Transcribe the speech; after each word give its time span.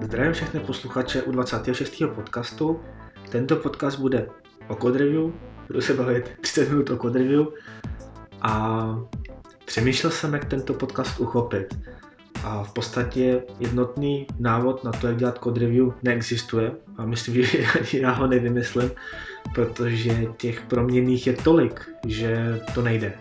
Zdravím 0.00 0.32
všechny 0.32 0.60
posluchače 0.60 1.22
u 1.22 1.32
26. 1.32 2.02
podcastu. 2.14 2.80
Tento 3.30 3.56
podcast 3.56 3.98
bude 3.98 4.28
o 4.68 4.74
code 4.74 4.98
review, 4.98 5.32
budu 5.66 5.80
se 5.80 5.94
bavit 5.94 6.32
30 6.40 6.68
minut 6.68 6.90
o 6.90 6.96
code 6.96 7.18
review 7.18 7.46
a 8.42 8.84
přemýšlel 9.64 10.10
jsem, 10.10 10.34
jak 10.34 10.44
tento 10.44 10.74
podcast 10.74 11.20
uchopit. 11.20 11.74
A 12.44 12.64
v 12.64 12.72
podstatě 12.72 13.42
jednotný 13.60 14.26
návod 14.38 14.84
na 14.84 14.92
to, 14.92 15.06
jak 15.06 15.16
dělat 15.16 15.38
code 15.44 15.60
review, 15.60 15.92
neexistuje 16.02 16.72
a 16.96 17.06
myslím, 17.06 17.44
že 17.44 17.58
ani 17.58 18.02
já 18.02 18.10
ho 18.10 18.26
nevymyslím, 18.26 18.90
protože 19.54 20.26
těch 20.36 20.60
proměných 20.60 21.26
je 21.26 21.32
tolik, 21.32 21.90
že 22.06 22.60
to 22.74 22.82
nejde. 22.82 23.12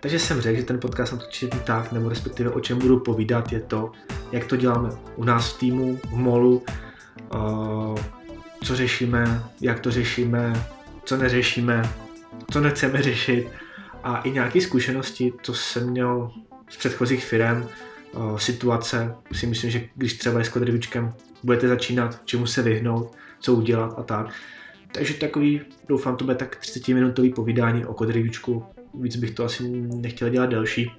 Takže 0.00 0.18
jsem 0.18 0.40
řekl, 0.40 0.58
že 0.60 0.64
ten 0.64 0.80
podcast 0.80 1.12
natočit 1.12 1.62
tak, 1.64 1.92
nebo 1.92 2.08
respektive 2.08 2.50
o 2.50 2.60
čem 2.60 2.78
budu 2.78 3.00
povídat, 3.00 3.52
je 3.52 3.60
to, 3.60 3.92
jak 4.32 4.44
to 4.44 4.56
děláme 4.56 4.90
u 5.16 5.24
nás 5.24 5.52
v 5.52 5.58
týmu, 5.58 5.96
v 5.96 6.12
molu, 6.12 6.62
co 8.64 8.76
řešíme, 8.76 9.44
jak 9.60 9.80
to 9.80 9.90
řešíme, 9.90 10.66
co 11.04 11.16
neřešíme, 11.16 11.90
co 12.50 12.60
nechceme 12.60 13.02
řešit 13.02 13.48
a 14.02 14.20
i 14.20 14.30
nějaké 14.30 14.60
zkušenosti, 14.60 15.32
co 15.42 15.54
jsem 15.54 15.90
měl 15.90 16.30
z 16.68 16.76
předchozích 16.76 17.24
firm, 17.24 17.66
situace, 18.36 19.14
si 19.32 19.46
myslím, 19.46 19.70
že 19.70 19.88
když 19.94 20.14
třeba 20.14 20.40
s 20.40 20.48
kodrivičkem 20.48 21.14
budete 21.42 21.68
začínat, 21.68 22.22
čemu 22.24 22.46
se 22.46 22.62
vyhnout, 22.62 23.16
co 23.40 23.54
udělat 23.54 23.94
a 23.98 24.02
tak. 24.02 24.26
Takže 24.92 25.14
takový, 25.14 25.60
doufám, 25.88 26.16
to 26.16 26.24
bude 26.24 26.36
tak 26.36 26.56
30 26.56 26.88
minutový 26.88 27.32
povídání 27.32 27.84
o 27.84 27.94
kodrivičku, 27.94 28.64
víc 28.94 29.16
bych 29.16 29.30
to 29.30 29.44
asi 29.44 29.70
nechtěl 29.80 30.28
dělat 30.28 30.50
delší. 30.50 30.92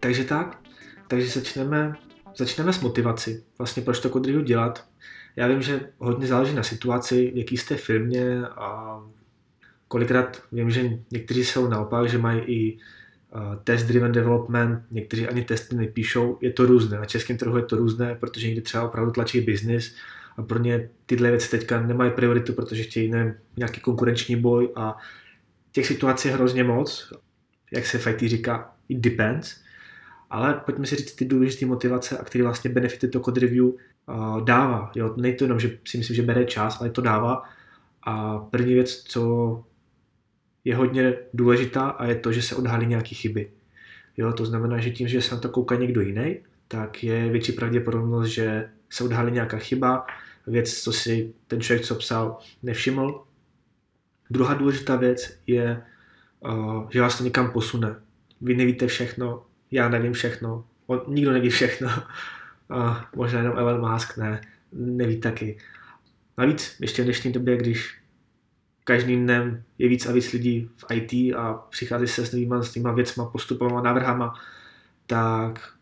Takže 0.00 0.24
tak, 0.24 0.58
takže 1.08 1.28
začneme, 1.28 1.94
začneme 2.36 2.72
s 2.72 2.80
motivací. 2.80 3.44
Vlastně 3.58 3.82
proč 3.82 4.00
to 4.00 4.10
kodrivu 4.10 4.40
dělat. 4.40 4.84
Já 5.36 5.46
vím, 5.46 5.62
že 5.62 5.80
hodně 5.98 6.26
záleží 6.26 6.54
na 6.54 6.62
situaci, 6.62 7.30
v 7.34 7.36
jaký 7.36 7.56
jste 7.56 7.76
firmě 7.76 8.42
a 8.42 9.00
kolikrát 9.88 10.42
vím, 10.52 10.70
že 10.70 10.98
někteří 11.10 11.44
jsou 11.44 11.68
naopak, 11.68 12.08
že 12.08 12.18
mají 12.18 12.40
i 12.40 12.78
test 13.64 13.86
driven 13.86 14.12
development, 14.12 14.82
někteří 14.90 15.28
ani 15.28 15.44
testy 15.44 15.76
nepíšou, 15.76 16.38
je 16.40 16.52
to 16.52 16.66
různé. 16.66 16.98
Na 16.98 17.04
českém 17.04 17.36
trhu 17.36 17.56
je 17.56 17.62
to 17.62 17.76
různé, 17.76 18.14
protože 18.14 18.46
někdy 18.46 18.62
třeba 18.62 18.84
opravdu 18.84 19.12
tlačí 19.12 19.40
biznis 19.40 19.96
a 20.36 20.42
pro 20.42 20.58
ně 20.58 20.88
tyhle 21.06 21.30
věci 21.30 21.50
teďka 21.50 21.80
nemají 21.80 22.10
prioritu, 22.10 22.52
protože 22.52 22.82
chtějí 22.82 23.10
ne, 23.10 23.38
nějaký 23.56 23.80
konkurenční 23.80 24.36
boj 24.36 24.72
a 24.76 24.96
těch 25.72 25.86
situací 25.86 26.28
je 26.28 26.34
hrozně 26.34 26.64
moc, 26.64 27.12
jak 27.72 27.86
se 27.86 27.98
v 27.98 28.18
říká, 28.18 28.74
it 28.88 28.98
depends, 28.98 29.56
ale 30.30 30.54
pojďme 30.54 30.86
si 30.86 30.96
říct 30.96 31.14
ty 31.14 31.24
důležité 31.24 31.66
motivace 31.66 32.18
a 32.18 32.24
které 32.24 32.44
vlastně 32.44 32.70
benefity 32.70 33.08
to 33.08 33.20
code 33.20 33.40
review 33.40 33.64
uh, 33.64 34.44
dává. 34.44 34.92
Jo? 34.94 35.14
Nejde 35.16 35.38
to 35.38 35.44
jenom, 35.44 35.60
že 35.60 35.78
si 35.84 35.98
myslím, 35.98 36.16
že 36.16 36.22
bere 36.22 36.44
čas, 36.44 36.80
ale 36.80 36.90
to 36.90 37.00
dává. 37.00 37.42
A 38.02 38.38
první 38.38 38.74
věc, 38.74 39.02
co 39.02 39.64
je 40.64 40.76
hodně 40.76 41.14
důležitá 41.34 41.88
a 41.88 42.06
je 42.06 42.14
to, 42.14 42.32
že 42.32 42.42
se 42.42 42.56
odhalí 42.56 42.86
nějaké 42.86 43.14
chyby. 43.14 43.50
Jo, 44.16 44.32
to 44.32 44.46
znamená, 44.46 44.78
že 44.78 44.90
tím, 44.90 45.08
že 45.08 45.22
se 45.22 45.34
na 45.34 45.40
to 45.40 45.48
kouká 45.48 45.74
někdo 45.74 46.00
jiný, 46.00 46.36
tak 46.68 47.04
je 47.04 47.28
větší 47.28 47.52
pravděpodobnost, 47.52 48.28
že 48.28 48.70
se 48.90 49.04
odhalí 49.04 49.32
nějaká 49.32 49.58
chyba, 49.58 50.06
věc, 50.46 50.82
co 50.82 50.92
si 50.92 51.32
ten 51.46 51.60
člověk, 51.60 51.86
co 51.86 51.94
psal, 51.94 52.38
nevšiml. 52.62 53.24
Druhá 54.30 54.54
důležitá 54.54 54.96
věc 54.96 55.38
je, 55.46 55.82
uh, 56.40 56.90
že 56.90 57.00
vás 57.00 57.18
to 57.18 57.24
někam 57.24 57.50
posune. 57.50 57.96
Vy 58.40 58.54
nevíte 58.54 58.86
všechno, 58.86 59.46
já 59.70 59.88
nevím 59.88 60.12
všechno, 60.12 60.64
on, 60.86 61.02
nikdo 61.08 61.32
neví 61.32 61.50
všechno, 61.50 61.88
uh, 62.68 62.96
možná 63.16 63.38
jenom 63.38 63.58
Elon 63.58 63.92
Musk 63.92 64.16
ne, 64.16 64.40
neví 64.72 65.20
taky. 65.20 65.58
Navíc 66.38 66.76
ještě 66.80 67.02
v 67.02 67.04
dnešní 67.04 67.32
době, 67.32 67.56
když 67.56 67.99
každým 68.90 69.24
dnem 69.24 69.62
je 69.78 69.88
víc 69.88 70.06
a 70.06 70.12
víc 70.12 70.32
lidí 70.32 70.70
v 70.76 70.84
IT 70.94 71.12
a 71.36 71.54
přichází 71.70 72.06
se 72.06 72.26
s 72.26 72.32
novýma, 72.32 72.62
s 72.62 72.72
těma 72.72 72.92
věcma, 72.92 73.24
postupama, 73.24 73.82
návrhama, 73.82 74.34
tak 75.06 75.72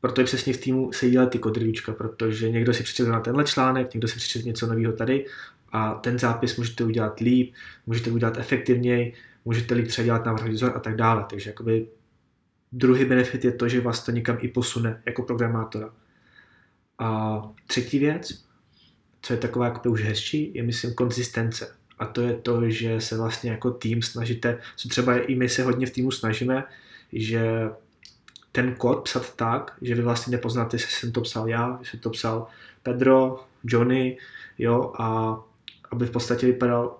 proto 0.00 0.20
je 0.20 0.24
přesně 0.24 0.52
v 0.52 0.60
týmu 0.60 0.92
se 0.92 1.10
dělat 1.10 1.30
ty 1.30 1.38
kodrivíčka, 1.38 1.92
protože 1.92 2.50
někdo 2.50 2.74
si 2.74 2.82
přečetl 2.82 3.10
na 3.10 3.20
tenhle 3.20 3.44
článek, 3.44 3.94
někdo 3.94 4.08
si 4.08 4.16
přečetl 4.16 4.46
něco 4.46 4.66
nového 4.66 4.92
tady 4.92 5.26
a 5.72 5.94
ten 5.94 6.18
zápis 6.18 6.56
můžete 6.56 6.84
udělat 6.84 7.20
líp, 7.20 7.54
můžete 7.86 8.10
udělat 8.10 8.38
efektivněji, 8.38 9.14
můžete 9.44 9.74
líp 9.74 9.88
třeba 9.88 10.04
dělat 10.04 10.26
návrh 10.26 10.50
vzor 10.50 10.72
a 10.76 10.80
tak 10.80 10.96
dále. 10.96 11.24
Takže 11.30 11.50
jakoby 11.50 11.86
druhý 12.72 13.04
benefit 13.04 13.44
je 13.44 13.52
to, 13.52 13.68
že 13.68 13.80
vás 13.80 14.04
to 14.04 14.10
někam 14.10 14.38
i 14.40 14.48
posune 14.48 15.02
jako 15.06 15.22
programátora. 15.22 15.90
A 16.98 17.40
třetí 17.66 17.98
věc, 17.98 18.44
co 19.22 19.32
je 19.32 19.38
taková 19.38 19.64
jakoby 19.64 19.88
už 19.88 20.02
hezčí, 20.02 20.54
je 20.54 20.62
myslím 20.62 20.94
konzistence 20.94 21.83
a 21.98 22.06
to 22.06 22.20
je 22.20 22.34
to, 22.34 22.70
že 22.70 23.00
se 23.00 23.16
vlastně 23.16 23.50
jako 23.50 23.70
tým 23.70 24.02
snažíte, 24.02 24.58
co 24.76 24.88
třeba 24.88 25.18
i 25.18 25.34
my 25.34 25.48
se 25.48 25.62
hodně 25.62 25.86
v 25.86 25.90
týmu 25.90 26.10
snažíme, 26.10 26.64
že 27.12 27.70
ten 28.52 28.74
kód 28.74 29.02
psat 29.04 29.36
tak, 29.36 29.76
že 29.82 29.94
vy 29.94 30.02
vlastně 30.02 30.30
nepoznáte, 30.30 30.74
jestli 30.74 30.90
jsem 30.90 31.12
to 31.12 31.20
psal 31.20 31.48
já, 31.48 31.76
jestli 31.80 31.98
to 31.98 32.10
psal 32.10 32.46
Pedro, 32.82 33.44
Johnny, 33.64 34.18
jo, 34.58 34.92
a 34.98 35.36
aby 35.90 36.06
v 36.06 36.10
podstatě 36.10 36.46
vypadal, 36.46 36.98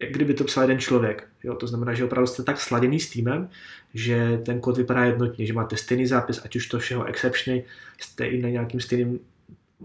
jak 0.00 0.12
kdyby 0.12 0.34
to 0.34 0.44
psal 0.44 0.62
jeden 0.62 0.78
člověk. 0.78 1.28
Jo, 1.44 1.54
to 1.54 1.66
znamená, 1.66 1.94
že 1.94 2.04
opravdu 2.04 2.26
jste 2.26 2.42
tak 2.42 2.60
sladěný 2.60 3.00
s 3.00 3.10
týmem, 3.10 3.48
že 3.94 4.40
ten 4.46 4.60
kód 4.60 4.76
vypadá 4.76 5.04
jednotně, 5.04 5.46
že 5.46 5.52
máte 5.52 5.76
stejný 5.76 6.06
zápis, 6.06 6.40
ať 6.44 6.56
už 6.56 6.66
to 6.66 6.78
všeho 6.78 7.04
exceptiony, 7.04 7.64
jste 7.98 8.26
i 8.26 8.42
na 8.42 8.48
nějakým 8.48 8.80
stejným 8.80 9.20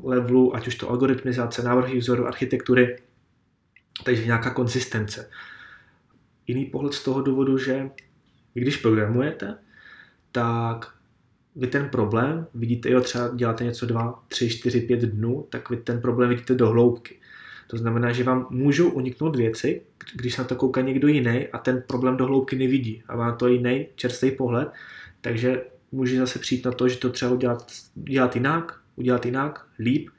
levelu, 0.04 0.56
ať 0.56 0.68
už 0.68 0.76
to 0.76 0.90
algoritmizace, 0.90 1.64
návrhy 1.64 1.98
vzoru, 2.00 2.28
architektury, 2.28 2.98
takže 4.04 4.26
nějaká 4.26 4.50
konsistence. 4.50 5.30
Jiný 6.48 6.66
pohled 6.66 6.94
z 6.94 7.04
toho 7.04 7.22
důvodu, 7.22 7.58
že 7.58 7.90
když 8.54 8.78
programujete, 8.78 9.58
tak 10.32 10.94
vy 11.56 11.68
ten 11.68 11.90
problém 11.90 12.48
vidíte, 12.54 12.90
jo, 12.90 13.02
třeba 13.02 13.30
děláte 13.36 13.64
něco 13.64 13.86
2, 13.86 14.24
3, 14.28 14.50
4, 14.50 14.82
5 14.82 15.00
dnů, 15.00 15.48
tak 15.50 15.70
vy 15.70 15.78
ten 15.78 16.02
problém 16.02 16.30
vidíte 16.30 16.56
do 16.56 16.70
hloubky. 16.70 17.20
To 17.68 17.78
znamená, 17.78 18.12
že 18.12 18.24
vám 18.24 18.48
můžou 18.50 18.90
uniknout 18.90 19.36
věci, 19.36 19.82
když 20.16 20.38
na 20.38 20.44
to 20.44 20.56
kouká 20.56 20.82
někdo 20.82 21.08
jiný 21.08 21.48
a 21.48 21.58
ten 21.58 21.84
problém 21.88 22.18
do 22.18 22.26
hloubky 22.26 22.56
nevidí 22.56 23.04
a 23.08 23.16
má 23.16 23.36
to 23.36 23.48
jiný 23.48 23.88
čerstvý 23.96 24.32
pohled, 24.32 24.70
takže 25.22 25.62
může 25.92 26.18
zase 26.18 26.40
přijít 26.40 26.66
na 26.66 26.72
to, 26.72 26.90
že 26.90 26.98
to 26.98 27.10
třeba 27.10 27.32
udělat, 27.32 27.72
dělat 27.96 28.36
jinak, 28.36 28.80
udělat 28.96 29.26
jinak, 29.26 29.68
líp 29.80 30.10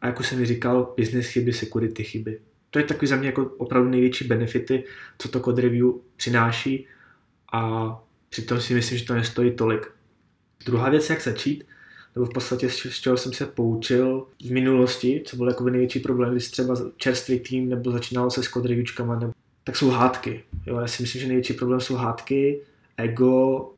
a 0.00 0.06
jak 0.06 0.20
už 0.20 0.28
jsem 0.28 0.38
mi 0.38 0.46
říkal, 0.46 0.94
business 0.96 1.26
chyby, 1.26 1.52
security 1.52 2.04
chyby 2.04 2.40
to 2.70 2.78
je 2.78 2.84
takový 2.84 3.06
za 3.06 3.16
mě 3.16 3.26
jako 3.26 3.44
opravdu 3.44 3.90
největší 3.90 4.24
benefity, 4.24 4.84
co 5.18 5.28
to 5.28 5.40
code 5.40 5.62
review 5.62 5.86
přináší 6.16 6.86
a 7.52 7.92
přitom 8.28 8.60
si 8.60 8.74
myslím, 8.74 8.98
že 8.98 9.04
to 9.04 9.14
nestojí 9.14 9.56
tolik. 9.56 9.86
Druhá 10.64 10.90
věc, 10.90 11.10
jak 11.10 11.22
začít, 11.22 11.64
nebo 12.14 12.26
v 12.26 12.32
podstatě 12.32 12.70
z 12.70 13.00
čeho 13.00 13.16
jsem 13.16 13.32
se 13.32 13.46
poučil 13.46 14.26
v 14.46 14.50
minulosti, 14.50 15.22
co 15.26 15.36
byl 15.36 15.48
jako 15.48 15.70
největší 15.70 16.00
problém, 16.00 16.32
když 16.32 16.48
třeba 16.48 16.74
čerstvý 16.96 17.40
tým 17.40 17.68
nebo 17.68 17.90
začínalo 17.90 18.30
se 18.30 18.42
s 18.42 18.48
code 18.48 18.68
reviewčkama, 18.68 19.18
nebo, 19.18 19.32
tak 19.64 19.76
jsou 19.76 19.90
hádky. 19.90 20.44
Jo, 20.66 20.80
já 20.80 20.86
si 20.86 21.02
myslím, 21.02 21.20
že 21.20 21.28
největší 21.28 21.52
problém 21.52 21.80
jsou 21.80 21.94
hádky, 21.94 22.60
ego, 22.96 23.70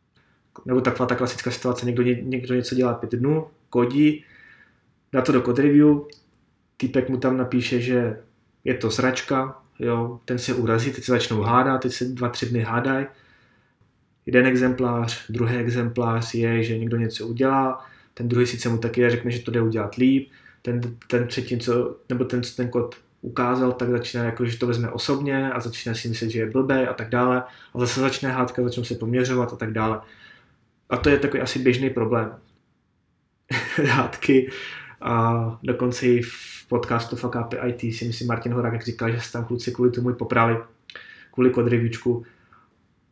nebo 0.64 0.80
taková 0.80 1.06
ta 1.06 1.14
klasická 1.14 1.50
situace, 1.50 1.86
někdo, 1.86 2.02
někdo 2.02 2.54
něco 2.54 2.74
dělá 2.74 2.94
pět 2.94 3.12
dnů, 3.12 3.46
kodí, 3.70 4.24
dá 5.12 5.22
to 5.22 5.32
do 5.32 5.42
code 5.42 5.62
review, 5.62 5.98
týpek 6.76 7.08
mu 7.08 7.16
tam 7.16 7.36
napíše, 7.36 7.80
že 7.80 8.16
je 8.64 8.74
to 8.74 8.90
sračka, 8.90 9.62
jo, 9.78 10.20
ten 10.24 10.38
se 10.38 10.54
urazí, 10.54 10.92
teď 10.92 11.04
se 11.04 11.12
začnou 11.12 11.42
hádat, 11.42 11.82
teď 11.82 11.92
se 11.92 12.04
dva, 12.04 12.28
tři 12.28 12.46
dny 12.46 12.60
hádají. 12.60 13.06
Jeden 14.26 14.46
exemplář, 14.46 15.24
druhý 15.28 15.56
exemplář 15.56 16.34
je, 16.34 16.62
že 16.62 16.78
někdo 16.78 16.96
něco 16.96 17.26
udělá, 17.26 17.86
ten 18.14 18.28
druhý 18.28 18.46
sice 18.46 18.68
mu 18.68 18.78
taky 18.78 19.10
řekne, 19.10 19.30
že 19.30 19.38
to 19.38 19.50
jde 19.50 19.60
udělat 19.60 19.94
líp, 19.94 20.30
ten, 20.62 20.80
ten 21.06 21.26
třetí, 21.26 21.58
co, 21.58 21.96
nebo 22.08 22.24
ten, 22.24 22.42
co 22.42 22.56
ten 22.56 22.68
kód 22.68 22.94
ukázal, 23.22 23.72
tak 23.72 23.90
začne 23.90 24.20
jako, 24.20 24.46
že 24.46 24.58
to 24.58 24.66
vezme 24.66 24.90
osobně 24.90 25.52
a 25.52 25.60
začne 25.60 25.94
si 25.94 26.08
myslet, 26.08 26.30
že 26.30 26.38
je 26.38 26.50
blbý 26.50 26.74
a 26.74 26.94
tak 26.94 27.08
dále. 27.08 27.42
A 27.74 27.78
zase 27.78 28.00
začne 28.00 28.28
hádka, 28.28 28.62
začnou 28.62 28.84
se 28.84 28.94
poměřovat 28.94 29.52
a 29.52 29.56
tak 29.56 29.72
dále. 29.72 30.00
A 30.90 30.96
to 30.96 31.10
je 31.10 31.18
takový 31.18 31.42
asi 31.42 31.58
běžný 31.58 31.90
problém. 31.90 32.34
hádky 33.86 34.50
a 35.00 35.58
dokonce 35.62 36.06
i 36.06 36.22
v 36.22 36.59
podcastu 36.70 37.16
Fuck 37.16 37.34
Up 37.34 37.54
IT 37.66 37.94
si 37.94 38.04
myslím 38.04 38.28
Martin 38.28 38.52
Horák, 38.52 38.72
jak 38.72 38.84
říkal, 38.84 39.10
že 39.10 39.20
se 39.20 39.32
tam 39.32 39.44
kluci 39.44 39.72
kvůli 39.72 39.90
tomu 39.90 40.14
poprali, 40.14 40.56
kvůli 41.32 41.50
kod 41.50 41.66
reviewčku. 41.66 42.24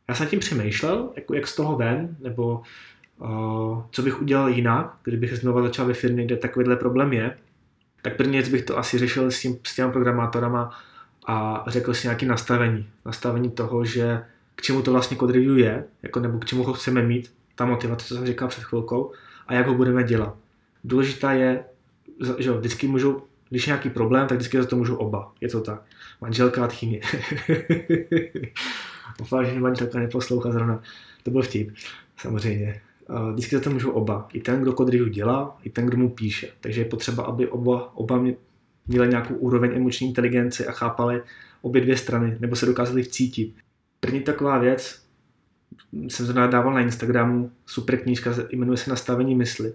Já 0.09 0.15
jsem 0.15 0.27
tím 0.27 0.41
přemýšlel, 0.41 1.13
jako 1.17 1.35
jak 1.35 1.47
z 1.47 1.57
toho 1.57 1.77
ven, 1.77 2.17
nebo 2.21 2.63
uh, 3.19 3.83
co 3.91 4.03
bych 4.03 4.23
udělal 4.23 4.49
jinak, 4.49 4.95
kdybych 5.03 5.37
znovu 5.37 5.63
začal 5.63 5.87
ve 5.87 5.95
firmě, 5.95 6.25
kde 6.25 6.37
takovýhle 6.37 6.77
problém 6.77 7.13
je. 7.13 7.37
Tak 8.03 8.17
první 8.17 8.33
věc 8.33 8.49
bych 8.49 8.63
to 8.63 8.79
asi 8.79 8.99
řešil 8.99 9.31
s, 9.31 9.41
tím, 9.41 9.59
s 9.67 9.75
těmi 9.75 9.93
programátorama 9.93 10.71
a 11.27 11.65
řekl 11.67 11.95
si 11.95 12.07
nějaké 12.07 12.27
nastavení. 12.27 12.87
Nastavení 13.07 13.51
toho, 13.51 13.85
že 13.85 14.23
k 14.55 14.63
čemu 14.63 14.83
to 14.83 14.93
vlastně 14.93 15.17
code 15.17 15.33
review 15.33 15.59
je, 15.59 15.85
jako 16.03 16.21
nebo 16.21 16.39
k 16.39 16.45
čemu 16.45 16.65
ho 16.65 16.73
chceme 16.73 17.03
mít, 17.03 17.33
ta 17.55 17.65
motivace, 17.65 18.07
co 18.07 18.15
jsem 18.15 18.27
říkal 18.27 18.49
před 18.49 18.65
chvilkou, 18.65 19.13
a 19.47 19.55
jak 19.55 19.67
ho 19.67 19.75
budeme 19.75 20.05
dělat. 20.05 20.37
Důležitá 20.85 21.33
je, 21.33 21.65
že 22.39 22.53
vždycky 22.53 22.87
můžou, 22.87 23.23
když 23.51 23.67
je 23.67 23.71
nějaký 23.71 23.91
problém, 23.91 24.27
tak 24.29 24.39
vždycky 24.39 24.59
za 24.59 24.67
to 24.67 24.77
můžou 24.77 24.97
oba. 24.97 25.33
Je 25.41 25.49
to 25.49 25.61
tak. 25.61 25.83
Manželka 26.21 26.65
a 26.65 26.67
tchyně. 26.67 27.01
Doufám, 29.19 29.45
že 29.45 29.61
manželka 29.61 29.99
neposlouchá 29.99 30.53
zrovna. 30.53 30.83
To 31.23 31.31
byl 31.31 31.43
vtip, 31.43 31.75
samozřejmě. 32.17 32.81
Vždycky 33.33 33.57
za 33.57 33.63
to 33.63 33.71
můžou 33.71 33.91
oba. 33.91 34.29
I 34.33 34.41
ten, 34.41 34.63
kdo 34.63 34.73
kod 34.73 34.89
review 34.89 35.09
dělá, 35.09 35.59
i 35.63 35.71
ten, 35.71 35.87
kdo 35.87 35.97
mu 35.97 36.09
píše. 36.09 36.49
Takže 36.61 36.81
je 36.81 36.85
potřeba, 36.85 37.25
aby 37.25 37.49
oba, 37.49 37.97
oba 37.97 38.25
měli 38.87 39.09
nějakou 39.09 39.35
úroveň 39.35 39.71
emoční 39.75 40.09
inteligence 40.09 40.67
a 40.67 40.73
chápali 40.73 41.23
obě 41.63 41.83
dvě 41.83 41.97
strany, 41.97 42.37
nebo 42.41 42.57
se 42.57 42.67
dokázali 42.67 43.03
vcítit. 43.03 43.55
První 44.01 44.21
taková 44.21 44.59
věc, 44.59 45.03
jsem 45.93 46.27
to 46.27 46.33
dával 46.33 46.75
na 46.75 46.81
Instagramu, 46.81 47.53
super 47.67 48.01
knížka, 48.01 48.35
jmenuje 48.51 48.77
se 48.77 48.91
Nastavení 48.91 49.35
mysli. 49.35 49.73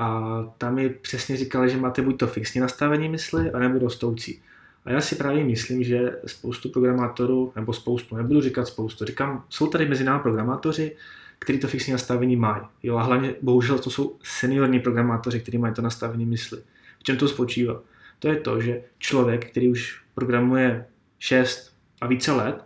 A 0.00 0.42
tam 0.58 0.74
mi 0.74 0.88
přesně 0.88 1.36
říkali, 1.36 1.70
že 1.70 1.76
máte 1.76 2.02
buď 2.02 2.18
to 2.18 2.26
fixní 2.26 2.60
nastavení 2.60 3.08
mysli, 3.08 3.50
anebo 3.50 3.78
rostoucí. 3.78 4.42
A 4.84 4.90
já 4.90 5.00
si 5.00 5.14
právě 5.14 5.44
myslím, 5.44 5.84
že 5.84 6.12
spoustu 6.26 6.68
programátorů, 6.68 7.52
nebo 7.56 7.72
spoustu, 7.72 8.16
nebudu 8.16 8.40
říkat 8.40 8.64
spoustu, 8.64 9.04
říkám, 9.04 9.44
jsou 9.48 9.66
tady 9.66 9.88
mezi 9.88 10.04
námi 10.04 10.22
programátoři, 10.22 10.96
kteří 11.38 11.58
to 11.58 11.68
fixní 11.68 11.92
nastavení 11.92 12.36
mají. 12.36 12.62
Jo, 12.82 12.96
a 12.96 13.02
hlavně, 13.02 13.34
bohužel, 13.42 13.78
to 13.78 13.90
jsou 13.90 14.16
seniorní 14.22 14.80
programátoři, 14.80 15.40
kteří 15.40 15.58
mají 15.58 15.74
to 15.74 15.82
nastavení 15.82 16.26
mysli. 16.26 16.58
V 16.98 17.02
čem 17.02 17.16
to 17.16 17.28
spočívá? 17.28 17.80
To 18.18 18.28
je 18.28 18.36
to, 18.36 18.60
že 18.60 18.82
člověk, 18.98 19.50
který 19.50 19.68
už 19.68 20.02
programuje 20.14 20.86
6 21.18 21.72
a 22.00 22.06
více 22.06 22.32
let, 22.32 22.64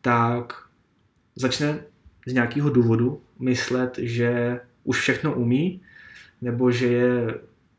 tak 0.00 0.52
začne 1.36 1.84
z 2.26 2.32
nějakého 2.32 2.70
důvodu 2.70 3.22
myslet, 3.38 3.98
že 3.98 4.60
už 4.84 5.00
všechno 5.00 5.34
umí, 5.34 5.80
nebo 6.44 6.70
že 6.70 6.86
je 6.86 7.26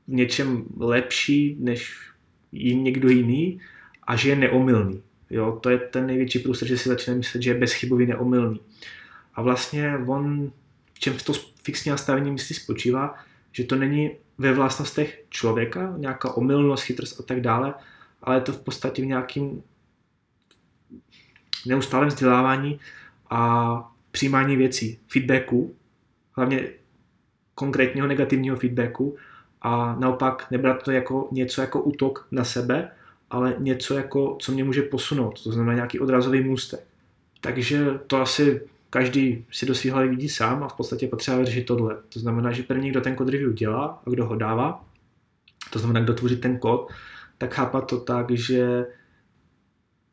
v 0.07 0.13
něčem 0.13 0.65
lepší 0.77 1.57
než 1.59 2.11
někdo 2.51 3.09
jiný 3.09 3.61
a 4.03 4.15
že 4.15 4.29
je 4.29 4.35
neomylný. 4.35 5.01
Jo, 5.29 5.59
to 5.63 5.69
je 5.69 5.77
ten 5.77 6.07
největší 6.07 6.39
průser, 6.39 6.67
že 6.67 6.77
si 6.77 6.89
začne 6.89 7.15
myslet, 7.15 7.41
že 7.41 7.49
je 7.49 7.59
bezchybový 7.59 8.05
neomylný. 8.05 8.59
A 9.33 9.41
vlastně 9.41 9.97
on, 10.07 10.51
v 10.93 10.99
čem 10.99 11.13
v 11.13 11.23
to 11.23 11.33
fixní 11.63 11.89
nastavení 11.89 12.31
mysli 12.31 12.55
spočívá, 12.55 13.15
že 13.51 13.63
to 13.63 13.75
není 13.75 14.11
ve 14.37 14.53
vlastnostech 14.53 15.23
člověka, 15.29 15.93
nějaká 15.97 16.37
omylnost, 16.37 16.83
chytrost 16.83 17.19
a 17.19 17.23
tak 17.23 17.41
dále, 17.41 17.73
ale 18.21 18.37
je 18.37 18.41
to 18.41 18.53
v 18.53 18.61
podstatě 18.61 19.01
v 19.01 19.05
nějakým 19.05 19.63
neustálém 21.65 22.07
vzdělávání 22.07 22.79
a 23.29 23.93
přijímání 24.11 24.55
věcí, 24.55 24.99
feedbacku, 25.07 25.75
hlavně 26.31 26.69
konkrétního 27.55 28.07
negativního 28.07 28.55
feedbacku 28.55 29.15
a 29.61 29.95
naopak 29.99 30.47
nebrat 30.51 30.83
to 30.83 30.91
jako 30.91 31.27
něco 31.31 31.61
jako 31.61 31.81
útok 31.81 32.27
na 32.31 32.43
sebe, 32.43 32.91
ale 33.29 33.55
něco 33.57 33.93
jako, 33.97 34.37
co 34.39 34.51
mě 34.51 34.63
může 34.63 34.81
posunout, 34.81 35.43
to 35.43 35.51
znamená 35.51 35.73
nějaký 35.73 35.99
odrazový 35.99 36.43
můstek. 36.43 36.79
Takže 37.41 37.99
to 38.07 38.21
asi 38.21 38.61
každý 38.89 39.45
si 39.51 39.65
do 39.65 39.75
svých 39.75 39.93
hlavy 39.93 40.07
vidí 40.07 40.29
sám 40.29 40.63
a 40.63 40.67
v 40.67 40.73
podstatě 40.73 41.07
potřeba 41.07 41.37
vyřešit 41.37 41.65
tohle. 41.65 41.97
To 42.13 42.19
znamená, 42.19 42.51
že 42.51 42.63
první, 42.63 42.89
kdo 42.89 43.01
ten 43.01 43.15
kod 43.15 43.29
review 43.29 43.53
dělá 43.53 44.01
a 44.05 44.09
kdo 44.09 44.25
ho 44.25 44.35
dává, 44.35 44.85
to 45.69 45.79
znamená, 45.79 45.99
kdo 45.99 46.13
tvoří 46.13 46.37
ten 46.37 46.57
kód, 46.57 46.91
tak 47.37 47.53
chápat 47.53 47.81
to 47.81 47.99
tak, 47.99 48.31
že 48.31 48.85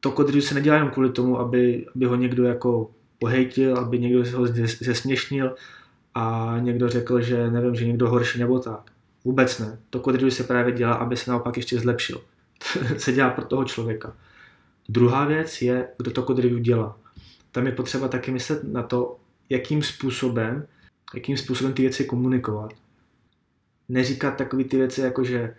to 0.00 0.10
kod 0.10 0.26
review 0.26 0.44
se 0.44 0.54
nedělá 0.54 0.76
jenom 0.76 0.90
kvůli 0.90 1.10
tomu, 1.10 1.38
aby, 1.38 1.86
aby 1.96 2.04
ho 2.04 2.14
někdo 2.16 2.44
jako 2.44 2.90
pohejtil, 3.18 3.78
aby 3.78 3.98
někdo 3.98 4.38
ho 4.38 4.46
zesměšnil 4.80 5.54
a 6.14 6.56
někdo 6.60 6.88
řekl, 6.88 7.20
že 7.20 7.50
nevím, 7.50 7.74
že 7.74 7.86
někdo 7.86 8.08
horší 8.08 8.38
nebo 8.38 8.58
tak. 8.58 8.90
Vůbec 9.24 9.58
ne. 9.58 9.78
To 9.90 10.00
kod 10.00 10.14
review 10.14 10.30
se 10.30 10.44
právě 10.44 10.72
dělá, 10.72 10.94
aby 10.94 11.16
se 11.16 11.30
naopak 11.30 11.56
ještě 11.56 11.78
zlepšil. 11.78 12.20
se 12.96 13.12
dělá 13.12 13.30
pro 13.30 13.44
toho 13.44 13.64
člověka. 13.64 14.16
Druhá 14.88 15.24
věc 15.24 15.62
je, 15.62 15.88
kdo 15.98 16.10
to 16.10 16.34
review 16.34 16.60
dělá 16.60 16.96
tam 17.52 17.66
je 17.66 17.72
potřeba 17.72 18.08
taky 18.08 18.30
myslet 18.30 18.64
na 18.64 18.82
to, 18.82 19.18
jakým 19.48 19.82
způsobem, 19.82 20.66
jakým 21.14 21.36
způsobem 21.36 21.72
ty 21.72 21.82
věci 21.82 22.04
komunikovat. 22.04 22.72
Neříkat 23.88 24.36
takové 24.36 24.64
ty 24.64 24.76
věci 24.76 25.00
jako, 25.00 25.24
že 25.24 25.54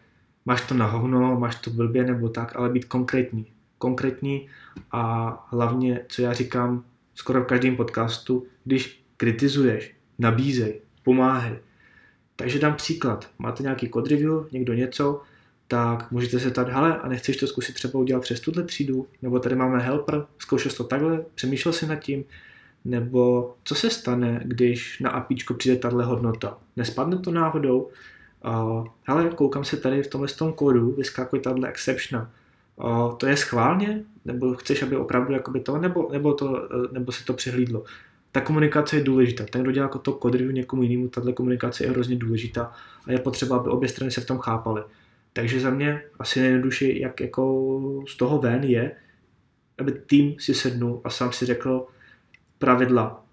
máš 0.46 0.62
to 0.62 0.74
na 0.74 0.86
hovno, 0.86 1.40
máš 1.40 1.56
to 1.56 1.70
blbě 1.70 2.04
nebo 2.04 2.30
tak, 2.30 2.56
ale 2.56 2.70
být 2.70 2.86
konkrétní. 2.86 3.46
Konkrétní 3.78 4.50
a 4.92 5.48
hlavně, 5.52 6.06
co 6.08 6.22
já 6.22 6.34
říkám 6.34 6.84
skoro 7.16 7.44
v 7.44 7.48
každém 7.48 7.76
podcastu, 7.76 8.48
když 8.64 9.04
kritizuješ, 9.18 9.96
nabízej, 10.24 10.82
pomáhej. 11.04 11.56
Takže 12.36 12.60
dám 12.60 12.76
příklad. 12.76 13.30
Máte 13.40 13.64
nějaký 13.64 13.90
code 13.90 14.10
review, 14.10 14.46
někdo 14.52 14.74
něco, 14.74 15.22
tak 15.68 16.12
můžete 16.12 16.40
se 16.40 16.50
ptát, 16.50 16.70
hele, 16.70 16.98
a 16.98 17.08
nechceš 17.08 17.38
to 17.38 17.48
zkusit 17.48 17.74
třeba 17.74 18.00
udělat 18.00 18.22
přes 18.22 18.40
tuhle 18.40 18.64
třídu? 18.64 19.08
Nebo 19.22 19.40
tady 19.40 19.56
máme 19.56 19.80
helper, 19.80 20.26
zkoušel 20.40 20.72
to 20.72 20.84
takhle, 20.84 21.26
přemýšlel 21.36 21.74
si 21.74 21.88
nad 21.88 21.96
tím? 21.96 22.24
Nebo 22.86 23.56
co 23.64 23.76
se 23.76 23.90
stane, 23.90 24.42
když 24.46 25.00
na 25.00 25.10
APIčko 25.10 25.54
přijde 25.54 25.78
tahle 25.78 26.06
hodnota? 26.06 26.58
Nespadne 26.76 27.18
to 27.18 27.32
náhodou? 27.32 27.90
Uh, 28.46 28.88
hele, 29.04 29.30
koukám 29.30 29.66
se 29.66 29.78
tady 29.78 30.04
v 30.04 30.08
tomhle 30.08 30.28
tom 30.28 30.54
kódu, 30.54 30.92
vyskakuje 30.92 31.42
tahle 31.42 31.70
exception. 31.70 32.28
Uh, 32.76 33.16
to 33.16 33.28
je 33.28 33.38
schválně? 33.38 34.04
Nebo 34.26 34.54
chceš, 34.54 34.84
aby 34.84 34.96
opravdu 34.96 35.34
jakoby 35.34 35.60
to, 35.60 35.78
nebo, 35.78 36.10
nebo, 36.12 36.34
to, 36.34 36.70
nebo 36.92 37.12
se 37.12 37.26
to 37.26 37.34
přehlídlo? 37.34 37.84
Ta 38.34 38.42
komunikace 38.42 38.98
je 38.98 39.04
důležitá. 39.04 39.46
Ten, 39.46 39.62
kdo 39.62 39.72
dělá 39.72 39.86
jako 39.86 40.00
to 40.00 40.20
review 40.30 40.52
někomu 40.52 40.84
jinému, 40.84 41.08
tahle 41.08 41.34
komunikace 41.34 41.84
je 41.84 41.90
hrozně 41.90 42.16
důležitá 42.16 42.72
a 43.06 43.12
je 43.12 43.20
potřeba, 43.20 43.58
aby 43.58 43.70
obě 43.70 43.90
strany 43.90 44.12
se 44.12 44.22
v 44.22 44.26
tom 44.26 44.38
chápaly. 44.40 44.82
Takže 45.34 45.60
za 45.60 45.70
mě 45.70 46.02
asi 46.20 46.40
nejjednodušší, 46.40 47.00
jak 47.00 47.22
jako 47.22 48.04
z 48.08 48.18
toho 48.18 48.40
ven 48.40 48.64
je, 48.64 48.92
aby 49.78 49.92
tým 49.92 50.36
si 50.40 50.54
sednul 50.54 51.02
a 51.04 51.10
sám 51.10 51.32
si 51.32 51.46
řekl 51.46 51.88
pravidla, 52.60 53.26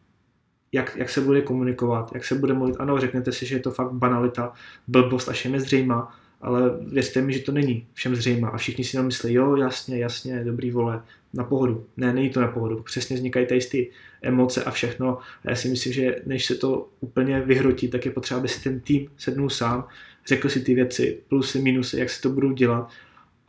jak, 0.72 0.96
jak 0.96 1.10
se 1.10 1.20
bude 1.20 1.42
komunikovat, 1.42 2.10
jak 2.14 2.24
se 2.24 2.34
bude 2.34 2.54
mluvit. 2.54 2.76
Ano, 2.78 3.00
řeknete 3.00 3.32
si, 3.32 3.46
že 3.46 3.54
je 3.56 3.60
to 3.60 3.70
fakt 3.70 3.92
banalita, 3.92 4.52
blbost 4.88 5.28
a 5.28 5.32
všem 5.32 5.54
je 5.54 5.60
zřejmá, 5.60 6.18
ale 6.40 6.62
věřte 6.86 7.22
mi, 7.22 7.32
že 7.32 7.40
to 7.40 7.52
není 7.52 7.86
všem 7.92 8.16
zřejmá 8.16 8.48
a 8.48 8.56
všichni 8.56 8.84
si 8.84 8.96
tam 8.96 9.06
myslí, 9.06 9.34
jo, 9.34 9.56
jasně, 9.56 9.98
jasně, 9.98 10.44
dobrý 10.44 10.70
vole, 10.70 11.02
na 11.34 11.44
pohodu. 11.44 11.86
Ne, 11.96 12.12
není 12.12 12.30
to 12.30 12.40
na 12.40 12.48
pohodu. 12.48 12.82
Přesně 12.82 13.16
vznikají 13.16 13.46
tady 13.46 13.60
ty 13.60 13.90
emoce 14.22 14.64
a 14.64 14.70
všechno. 14.70 15.18
A 15.18 15.50
já 15.50 15.56
si 15.56 15.68
myslím, 15.68 15.92
že 15.92 16.16
než 16.26 16.46
se 16.46 16.54
to 16.54 16.88
úplně 17.00 17.40
vyhrotí, 17.40 17.88
tak 17.88 18.04
je 18.04 18.10
potřeba, 18.10 18.40
aby 18.40 18.48
si 18.48 18.64
ten 18.64 18.80
tým 18.80 19.08
sednul 19.16 19.50
sám, 19.50 19.88
řekl 20.26 20.48
si 20.48 20.60
ty 20.60 20.74
věci, 20.74 21.20
plusy, 21.28 21.60
minusy, 21.60 21.98
jak 21.98 22.10
se 22.10 22.22
to 22.22 22.30
budou 22.30 22.52
dělat 22.52 22.90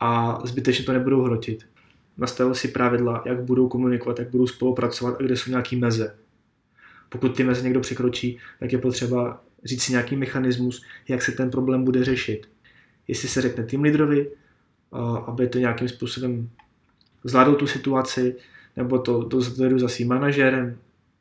a 0.00 0.40
zbytečně 0.44 0.84
to 0.84 0.92
nebudou 0.92 1.22
hrotit. 1.22 1.66
Nastavil 2.18 2.54
si 2.54 2.68
pravidla, 2.68 3.22
jak 3.26 3.42
budou 3.42 3.68
komunikovat, 3.68 4.18
jak 4.18 4.30
budou 4.30 4.46
spolupracovat 4.46 5.16
a 5.20 5.22
kde 5.22 5.36
jsou 5.36 5.50
nějaký 5.50 5.76
meze. 5.76 6.16
Pokud 7.08 7.36
ty 7.36 7.44
meze 7.44 7.62
někdo 7.62 7.80
překročí, 7.80 8.38
tak 8.60 8.72
je 8.72 8.78
potřeba 8.78 9.44
říct 9.64 9.82
si 9.82 9.92
nějaký 9.92 10.16
mechanismus, 10.16 10.84
jak 11.08 11.22
se 11.22 11.32
ten 11.32 11.50
problém 11.50 11.84
bude 11.84 12.04
řešit. 12.04 12.48
Jestli 13.08 13.28
se 13.28 13.42
řekne 13.42 13.64
tým 13.64 13.82
lídrovi, 13.82 14.30
aby 15.26 15.48
to 15.48 15.58
nějakým 15.58 15.88
způsobem 15.88 16.50
zvládl 17.24 17.54
tu 17.54 17.66
situaci, 17.66 18.36
nebo 18.76 18.98
to, 18.98 19.24
to 19.24 19.40
zvedu 19.40 19.78
za 19.78 19.88
svým 19.88 20.08
manažerem, 20.08 20.78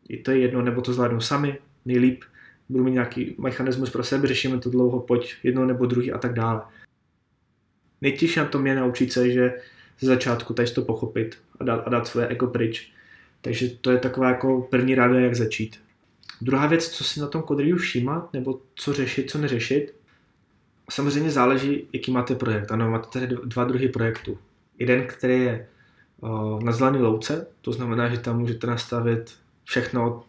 i 0.10 0.18
to 0.18 0.32
je 0.32 0.40
jedno, 0.40 0.62
nebo 0.62 0.82
to 0.82 0.94
zvládnou 0.94 1.20
sami, 1.20 1.58
nejlíp, 1.86 2.24
budu 2.70 2.84
mít 2.84 2.92
nějaký 2.92 3.36
mechanismus 3.38 3.90
pro 3.90 4.04
sebe, 4.04 4.28
řešíme 4.28 4.58
to 4.58 4.70
dlouho, 4.70 5.00
pojď 5.00 5.36
jedno 5.44 5.66
nebo 5.66 5.86
druhý 5.86 6.12
a 6.12 6.18
tak 6.18 6.34
dále. 6.34 6.62
Nejtěžší 8.02 8.40
na 8.40 8.46
tom 8.46 8.68
je 8.68 8.76
naučit 8.76 9.14
se, 9.14 9.32
že 9.32 9.54
ze 10.00 10.08
začátku 10.08 10.54
tady 10.54 10.72
to 10.72 10.82
pochopit 10.82 11.38
a 11.60 11.64
dát, 11.64 11.88
a 11.88 11.90
dát 11.90 12.08
svoje 12.08 12.28
ego 12.28 12.48
pryč. 12.48 12.92
Takže 13.42 13.70
to 13.70 13.92
je 13.92 13.98
taková 13.98 14.30
jako 14.30 14.62
první 14.62 14.96
ráda, 14.96 15.20
jak 15.20 15.36
začít. 15.36 15.80
Druhá 16.42 16.68
věc, 16.68 16.90
co 16.90 17.04
si 17.04 17.20
na 17.20 17.28
tom 17.28 17.42
kodriu 17.42 17.78
všímat, 17.78 18.34
nebo 18.34 18.62
co 18.76 18.94
řešit, 18.94 19.32
co 19.32 19.38
neřešit, 19.38 19.96
samozřejmě 20.90 21.32
záleží, 21.32 21.88
jaký 21.94 22.12
máte 22.12 22.36
projekt. 22.36 22.72
Ano, 22.72 22.92
máte 22.92 23.20
tady 23.20 23.36
dva 23.46 23.64
druhy 23.64 23.88
projektů. 23.88 24.38
Jeden, 24.80 25.08
který 25.08 25.44
je 25.44 25.68
na 26.64 26.72
zelené 26.72 27.00
louce, 27.00 27.48
to 27.62 27.72
znamená, 27.72 28.10
že 28.10 28.18
tam 28.18 28.40
můžete 28.40 28.68
nastavit 28.68 29.34
všechno 29.64 30.08
od, 30.08 30.26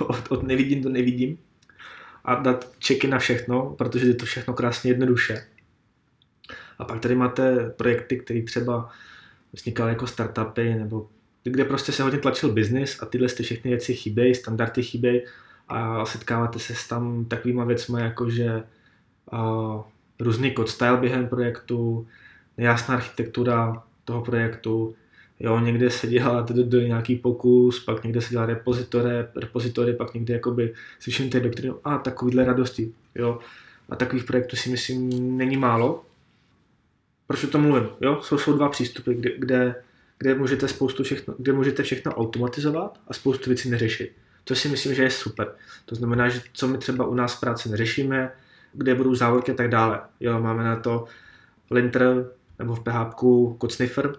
od, 0.00 0.32
od 0.32 0.42
nevidím 0.42 0.82
do 0.82 0.88
nevidím 0.88 1.38
a 2.24 2.34
dát 2.34 2.72
čeky 2.78 3.08
na 3.08 3.18
všechno, 3.18 3.74
protože 3.78 4.06
je 4.06 4.14
to 4.14 4.26
všechno 4.26 4.54
krásně 4.54 4.90
jednoduše. 4.90 5.46
A 6.78 6.84
pak 6.84 7.00
tady 7.00 7.14
máte 7.14 7.70
projekty, 7.70 8.18
které 8.18 8.42
třeba 8.42 8.90
vznikaly 9.52 9.90
jako 9.90 10.06
startupy, 10.06 10.74
nebo 10.74 11.08
kde 11.44 11.64
prostě 11.64 11.92
se 11.92 12.02
hodně 12.02 12.18
tlačil 12.18 12.52
biznis 12.52 13.02
a 13.02 13.06
tyhle 13.06 13.28
ty 13.28 13.42
všechny 13.42 13.70
věci 13.70 13.94
chybějí, 13.94 14.34
standardy 14.34 14.82
chybějí 14.82 15.20
a 15.68 16.06
setkáváte 16.06 16.58
se 16.58 16.74
s 16.74 16.88
tam 16.88 17.24
takovýma 17.24 17.64
věcmi, 17.64 18.00
jako 18.00 18.30
že 18.30 18.62
uh, 19.32 19.82
různý 20.20 20.54
code 20.54 20.70
style 20.70 20.96
během 20.96 21.28
projektu, 21.28 22.06
nejasná 22.58 22.94
architektura 22.94 23.82
toho 24.04 24.22
projektu, 24.22 24.94
Jo, 25.42 25.60
někde 25.60 25.90
se 25.90 26.06
dělá 26.06 26.40
do, 26.40 26.80
nějaký 26.80 27.16
pokus, 27.16 27.84
pak 27.84 28.04
někde 28.04 28.20
se 28.20 28.30
dělá 28.30 28.46
repozitory, 28.46 29.10
repozitory 29.36 29.92
pak 29.92 30.14
někde 30.14 30.34
jakoby 30.34 30.74
slyším 31.00 31.30
té 31.30 31.40
doktrinu 31.40 31.78
a 31.84 31.98
takovýhle 31.98 32.44
radosti. 32.44 32.92
Jo. 33.14 33.38
A 33.88 33.96
takových 33.96 34.24
projektů 34.24 34.56
si 34.56 34.70
myslím 34.70 35.36
není 35.36 35.56
málo. 35.56 36.04
Proč 37.26 37.44
o 37.44 37.46
tom 37.46 37.62
mluvím? 37.62 37.88
Jo? 38.00 38.20
Jsou, 38.22 38.38
jsou 38.38 38.56
dva 38.56 38.68
přístupy, 38.68 39.14
kde, 39.14 39.30
kde, 39.38 39.74
kde, 40.18 40.34
můžete 40.34 40.68
spoustu 40.68 41.02
všechno, 41.02 41.34
kde 41.38 41.52
můžete 41.52 41.82
všechno 41.82 42.14
automatizovat 42.14 43.00
a 43.08 43.14
spoustu 43.14 43.50
věcí 43.50 43.70
neřešit. 43.70 44.12
To 44.44 44.54
si 44.54 44.68
myslím, 44.68 44.94
že 44.94 45.02
je 45.02 45.10
super. 45.10 45.54
To 45.84 45.94
znamená, 45.94 46.28
že 46.28 46.40
co 46.52 46.68
my 46.68 46.78
třeba 46.78 47.06
u 47.06 47.14
nás 47.14 47.34
v 47.34 47.40
práci 47.40 47.68
neřešíme, 47.68 48.32
kde 48.72 48.94
budou 48.94 49.14
závorky 49.14 49.52
a 49.52 49.54
tak 49.54 49.68
dále. 49.68 50.00
Jo, 50.20 50.40
máme 50.40 50.64
na 50.64 50.76
to 50.76 51.04
linter 51.70 52.26
nebo 52.58 52.74
v 52.74 52.80
PHP 52.80 53.14
code 53.60 53.74
sniffer, 53.74 54.16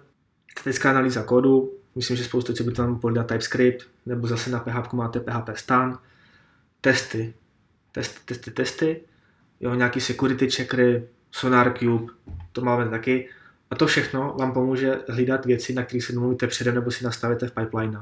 statická 0.60 0.90
analýza 0.90 1.24
kódu, 1.24 1.74
myslím, 1.96 2.18
že 2.18 2.24
spoustu 2.24 2.64
by 2.64 2.72
tam 2.72 3.00
podle 3.00 3.24
TypeScript, 3.24 3.88
nebo 4.06 4.28
zase 4.28 4.50
na 4.50 4.60
PHP 4.60 4.94
máte 4.94 5.20
PHP 5.20 5.50
stan, 5.56 6.00
testy, 6.82 7.34
testy, 7.92 8.20
testy, 8.26 8.52
testy, 8.52 9.02
jo, 9.60 9.76
nějaký 9.76 10.02
security 10.02 10.50
checkery, 10.50 11.08
Sonar 11.32 11.74
Cube, 11.78 12.14
to 12.52 12.62
máme 12.62 12.90
taky. 12.90 13.30
A 13.70 13.76
to 13.76 13.88
všechno 13.88 14.36
vám 14.40 14.54
pomůže 14.54 15.00
hlídat 15.10 15.46
věci, 15.46 15.74
na 15.74 15.84
kterých 15.84 16.04
se 16.04 16.14
domluvíte 16.14 16.48
předem 16.48 16.76
nebo 16.76 16.92
si 16.92 17.04
nastavíte 17.04 17.48
v 17.48 17.52
pipeline. 17.52 18.00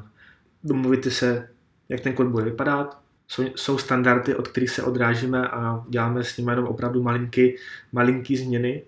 Domluvíte 0.64 1.12
se, 1.12 1.50
jak 1.90 2.00
ten 2.00 2.14
kód 2.14 2.28
bude 2.28 2.46
vypadat, 2.46 3.02
jsou, 3.28 3.44
jsou 3.56 3.78
standardy, 3.78 4.36
od 4.36 4.48
kterých 4.48 4.70
se 4.70 4.84
odrážíme 4.84 5.48
a 5.48 5.84
děláme 5.90 6.24
s 6.24 6.38
nimi 6.38 6.52
jenom 6.52 6.68
opravdu 6.68 7.04
malinký, 7.04 7.56
malinký 7.92 8.38
změny, 8.38 8.84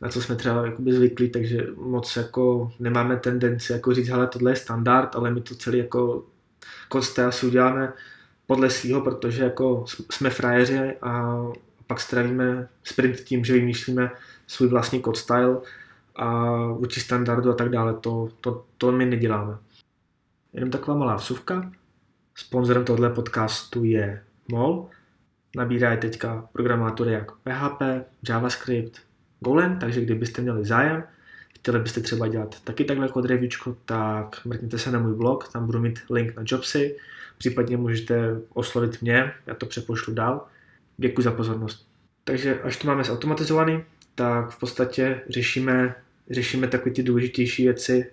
na 0.00 0.08
co 0.08 0.22
jsme 0.22 0.36
třeba 0.36 0.66
jakoby 0.66 0.92
zvyklí, 0.92 1.30
takže 1.30 1.66
moc 1.76 2.16
jako 2.16 2.72
nemáme 2.78 3.16
tendenci 3.16 3.72
jako 3.72 3.94
říct, 3.94 4.08
hele, 4.08 4.26
tohle 4.26 4.50
je 4.50 4.56
standard, 4.56 5.16
ale 5.16 5.30
my 5.30 5.40
to 5.40 5.54
celý 5.54 5.78
jako 5.78 6.26
koste 6.88 7.24
asi 7.24 7.46
uděláme 7.46 7.92
podle 8.46 8.70
svého, 8.70 9.00
protože 9.00 9.44
jako 9.44 9.84
jsme 10.10 10.30
frajeři 10.30 10.96
a 11.02 11.42
pak 11.86 12.00
stravíme 12.00 12.68
sprint 12.84 13.16
tím, 13.16 13.44
že 13.44 13.52
vymýšlíme 13.52 14.10
svůj 14.46 14.68
vlastní 14.68 15.02
code 15.02 15.18
style 15.18 15.60
a 16.16 16.56
vůči 16.66 17.00
standardu 17.00 17.50
a 17.50 17.54
tak 17.54 17.68
dále. 17.68 17.94
To, 17.94 18.28
to, 18.40 18.64
to 18.78 18.92
my 18.92 19.06
neděláme. 19.06 19.58
Jenom 20.52 20.70
taková 20.70 20.96
malá 20.96 21.16
vsuvka. 21.16 21.72
Sponzorem 22.34 22.84
tohle 22.84 23.10
podcastu 23.10 23.84
je 23.84 24.24
MOL. 24.48 24.88
Nabírají 25.56 25.98
teďka 25.98 26.48
programátory 26.52 27.12
jak 27.12 27.32
PHP, 27.32 27.82
JavaScript, 28.28 29.07
Golang, 29.40 29.80
takže 29.80 30.00
kdybyste 30.00 30.42
měli 30.42 30.64
zájem, 30.64 31.04
chtěli 31.54 31.78
byste 31.78 32.00
třeba 32.00 32.28
dělat 32.28 32.60
taky 32.64 32.84
takhle 32.84 33.08
kod 33.08 33.24
reviewčko, 33.24 33.76
tak 33.84 34.40
mrkněte 34.44 34.78
se 34.78 34.90
na 34.90 34.98
můj 34.98 35.14
blog, 35.14 35.52
tam 35.52 35.66
budu 35.66 35.78
mít 35.78 35.98
link 36.10 36.36
na 36.36 36.42
Jobsy, 36.46 36.96
případně 37.38 37.76
můžete 37.76 38.40
oslovit 38.52 39.02
mě, 39.02 39.32
já 39.46 39.54
to 39.54 39.66
přepošlu 39.66 40.14
dál. 40.14 40.46
Děkuji 40.96 41.22
za 41.22 41.30
pozornost. 41.30 41.88
Takže 42.24 42.60
až 42.62 42.76
to 42.76 42.86
máme 42.86 43.04
zautomatizovaný, 43.04 43.84
tak 44.14 44.50
v 44.50 44.60
podstatě 44.60 45.20
řešíme, 45.28 45.94
řešíme 46.30 46.68
takové 46.68 46.94
ty 46.94 47.02
důležitější 47.02 47.64
věci, 47.64 48.10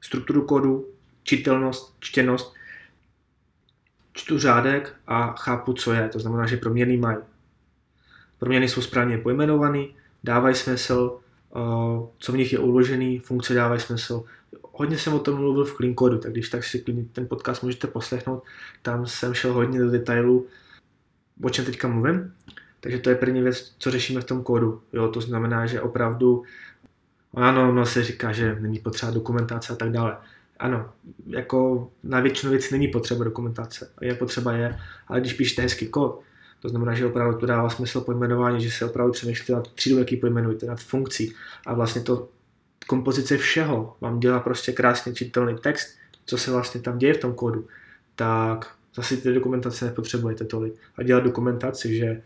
strukturu 0.00 0.42
kódu, 0.42 0.88
čitelnost, 1.22 1.96
čtěnost, 2.00 2.54
čtu 4.12 4.38
řádek 4.38 4.94
a 5.06 5.32
chápu, 5.32 5.72
co 5.72 5.92
je. 5.92 6.08
To 6.08 6.20
znamená, 6.20 6.46
že 6.46 6.56
proměny 6.56 6.96
mají. 6.96 7.18
Proměny 8.38 8.68
jsou 8.68 8.82
správně 8.82 9.18
pojmenované, 9.18 9.84
dávají 10.24 10.54
smysl, 10.54 11.18
co 12.18 12.32
v 12.32 12.36
nich 12.36 12.52
je 12.52 12.58
uložený, 12.58 13.18
funkce 13.18 13.54
dávají 13.54 13.80
smysl. 13.80 14.24
Hodně 14.72 14.98
jsem 14.98 15.14
o 15.14 15.18
tom 15.18 15.34
mluvil 15.34 15.64
v 15.64 15.74
Clean 15.74 15.94
Code, 15.94 16.18
tak 16.18 16.32
když 16.32 16.48
tak 16.48 16.64
si 16.64 16.84
ten 17.12 17.28
podcast 17.28 17.62
můžete 17.62 17.86
poslechnout, 17.86 18.42
tam 18.82 19.06
jsem 19.06 19.34
šel 19.34 19.52
hodně 19.52 19.80
do 19.80 19.90
detailu, 19.90 20.46
o 21.42 21.50
čem 21.50 21.64
teďka 21.64 21.88
mluvím. 21.88 22.32
Takže 22.80 22.98
to 22.98 23.10
je 23.10 23.16
první 23.16 23.42
věc, 23.42 23.74
co 23.78 23.90
řešíme 23.90 24.20
v 24.20 24.24
tom 24.24 24.42
kódu. 24.42 24.82
Jo, 24.92 25.08
to 25.08 25.20
znamená, 25.20 25.66
že 25.66 25.80
opravdu, 25.80 26.42
ano, 27.34 27.72
no 27.72 27.86
se 27.86 28.04
říká, 28.04 28.32
že 28.32 28.56
není 28.60 28.78
potřeba 28.78 29.12
dokumentace 29.12 29.72
a 29.72 29.76
tak 29.76 29.90
dále. 29.90 30.16
Ano, 30.58 30.92
jako 31.26 31.90
na 32.02 32.20
většinu 32.20 32.52
věcí 32.52 32.68
není 32.74 32.88
potřeba 32.88 33.24
dokumentace, 33.24 33.90
je 34.00 34.14
potřeba 34.14 34.52
je, 34.52 34.78
ale 35.08 35.20
když 35.20 35.32
píšete 35.32 35.62
hezký 35.62 35.88
kód, 35.88 36.20
to 36.60 36.68
znamená, 36.68 36.94
že 36.94 37.06
opravdu 37.06 37.38
to 37.38 37.46
dává 37.46 37.70
smysl 37.70 38.00
pojmenování, 38.00 38.60
že 38.60 38.70
se 38.70 38.84
opravdu 38.84 39.12
přemýšlíte 39.12 39.52
nad 39.52 39.72
třídou, 39.72 39.98
jaký 39.98 40.16
pojmenujete, 40.16 40.66
nad 40.66 40.80
funkcí 40.80 41.34
a 41.66 41.74
vlastně 41.74 42.02
to 42.02 42.28
kompozice 42.86 43.36
všeho 43.36 43.96
vám 44.00 44.20
dělá 44.20 44.40
prostě 44.40 44.72
krásně 44.72 45.14
čitelný 45.14 45.56
text, 45.58 45.96
co 46.26 46.38
se 46.38 46.50
vlastně 46.50 46.80
tam 46.80 46.98
děje 46.98 47.14
v 47.14 47.20
tom 47.20 47.34
kódu, 47.34 47.66
tak 48.14 48.74
zase 48.94 49.16
ty 49.16 49.34
dokumentace 49.34 49.84
nepotřebujete 49.84 50.44
tolik. 50.44 50.74
A 50.96 51.02
dělat 51.02 51.24
dokumentaci, 51.24 51.96
že 51.96 52.22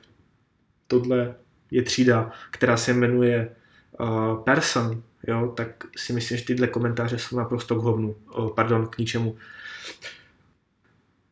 tohle 0.87 1.35
je 1.71 1.83
třída, 1.83 2.31
která 2.51 2.77
se 2.77 2.93
jmenuje 2.93 3.57
uh, 4.01 4.45
person, 4.45 5.03
jo, 5.27 5.53
tak 5.57 5.85
si 5.97 6.13
myslím, 6.13 6.39
že 6.39 6.45
tyhle 6.45 6.67
komentáře 6.67 7.19
jsou 7.19 7.37
naprosto 7.37 7.75
k 7.75 7.83
hovnu, 7.83 8.17
uh, 8.39 8.55
pardon, 8.55 8.87
k 8.87 8.99
ničemu. 8.99 9.37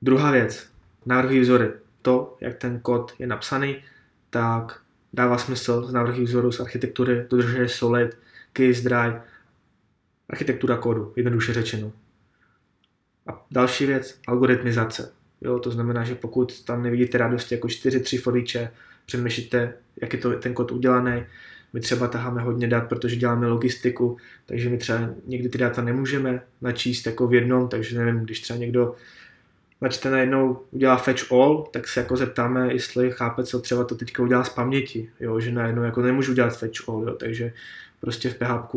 Druhá 0.02 0.30
věc, 0.30 0.68
návrhy 1.06 1.40
vzory. 1.40 1.72
To, 2.02 2.36
jak 2.40 2.56
ten 2.56 2.80
kód 2.80 3.14
je 3.18 3.26
napsaný, 3.26 3.76
tak 4.30 4.80
dává 5.12 5.38
smysl 5.38 5.84
z 5.84 5.92
návrhy 5.92 6.24
vzoru, 6.24 6.52
z 6.52 6.60
architektury, 6.60 7.26
dodržuje 7.30 7.68
solid, 7.68 8.18
case 8.52 8.82
dry, 8.82 9.20
architektura 10.30 10.76
kódu, 10.76 11.12
jednoduše 11.16 11.52
řečeno. 11.52 11.92
A 13.26 13.46
další 13.50 13.86
věc, 13.86 14.20
algoritmizace. 14.26 15.12
Jo, 15.40 15.58
to 15.58 15.70
znamená, 15.70 16.04
že 16.04 16.14
pokud 16.14 16.64
tam 16.64 16.82
nevidíte 16.82 17.18
radosti 17.18 17.54
jako 17.54 17.68
4-3 17.68 18.20
foriče, 18.20 18.70
přemýšlíte, 19.06 19.74
jak 20.02 20.12
je 20.12 20.18
to 20.18 20.38
ten 20.38 20.54
kód 20.54 20.72
udělaný. 20.72 21.26
My 21.72 21.80
třeba 21.80 22.08
taháme 22.08 22.42
hodně 22.42 22.68
dat, 22.68 22.88
protože 22.88 23.16
děláme 23.16 23.46
logistiku, 23.46 24.16
takže 24.46 24.68
my 24.68 24.78
třeba 24.78 25.10
někdy 25.26 25.48
ty 25.48 25.58
data 25.58 25.82
nemůžeme 25.82 26.42
načíst 26.60 27.06
jako 27.06 27.26
v 27.26 27.34
jednom, 27.34 27.68
takže 27.68 27.98
nevím, 27.98 28.20
když 28.20 28.40
třeba 28.40 28.58
někdo 28.58 28.94
načte 29.80 30.10
najednou 30.10 30.60
udělá 30.70 30.96
fetch 30.96 31.32
all, 31.32 31.68
tak 31.70 31.88
se 31.88 32.00
jako 32.00 32.16
zeptáme, 32.16 32.72
jestli 32.72 33.10
chápe, 33.10 33.44
co 33.44 33.60
třeba 33.60 33.84
to 33.84 33.94
teďka 33.94 34.22
udělá 34.22 34.44
z 34.44 34.48
paměti, 34.48 35.10
jo, 35.20 35.40
že 35.40 35.52
najednou 35.52 35.82
jako 35.82 36.02
nemůžu 36.02 36.32
udělat 36.32 36.58
fetch 36.58 36.88
all, 36.88 37.02
jo, 37.02 37.14
takže 37.14 37.52
prostě 38.00 38.30
v 38.30 38.34
PHP 38.34 38.74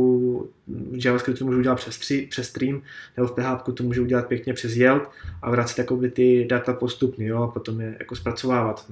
v 0.67 1.05
JavaScriptu 1.05 1.45
můžu 1.45 1.59
udělat 1.59 1.75
přes, 1.75 1.97
tři, 1.97 2.27
přes 2.29 2.47
stream, 2.47 2.81
nebo 3.17 3.27
v 3.27 3.31
PHP 3.31 3.75
to 3.75 3.83
můžu 3.83 4.03
udělat 4.03 4.27
pěkně 4.27 4.53
přes 4.53 4.75
Yield 4.75 5.09
a 5.41 5.51
vracet 5.51 5.77
jakoby 5.77 6.11
ty 6.11 6.45
data 6.49 6.73
postupně, 6.73 7.27
jo, 7.27 7.43
a 7.43 7.47
potom 7.47 7.81
je 7.81 7.95
jako 7.99 8.15
zpracovávat. 8.15 8.85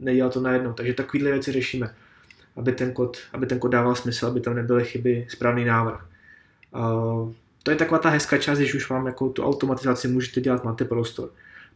Nedělat 0.00 0.32
to 0.32 0.40
najednou, 0.40 0.72
takže 0.72 0.94
takovéhle 0.94 1.30
věci 1.30 1.52
řešíme, 1.52 1.94
aby 2.56 2.72
ten 2.72 2.92
kód, 2.92 3.18
aby 3.32 3.46
ten 3.46 3.58
kód 3.58 3.72
dával 3.72 3.94
smysl, 3.94 4.26
aby 4.26 4.40
tam 4.40 4.54
nebyly 4.54 4.84
chyby, 4.84 5.26
správný 5.28 5.64
návrh. 5.64 6.06
Uh, 6.74 7.32
to 7.62 7.70
je 7.70 7.76
taková 7.76 7.98
ta 7.98 8.08
hezká 8.08 8.38
část, 8.38 8.58
když 8.58 8.74
už 8.74 8.90
vám 8.90 9.06
jako 9.06 9.28
tu 9.28 9.44
automatizaci 9.44 10.08
můžete 10.08 10.40
dělat, 10.40 10.64
máte 10.64 10.84
prostor. 10.84 11.30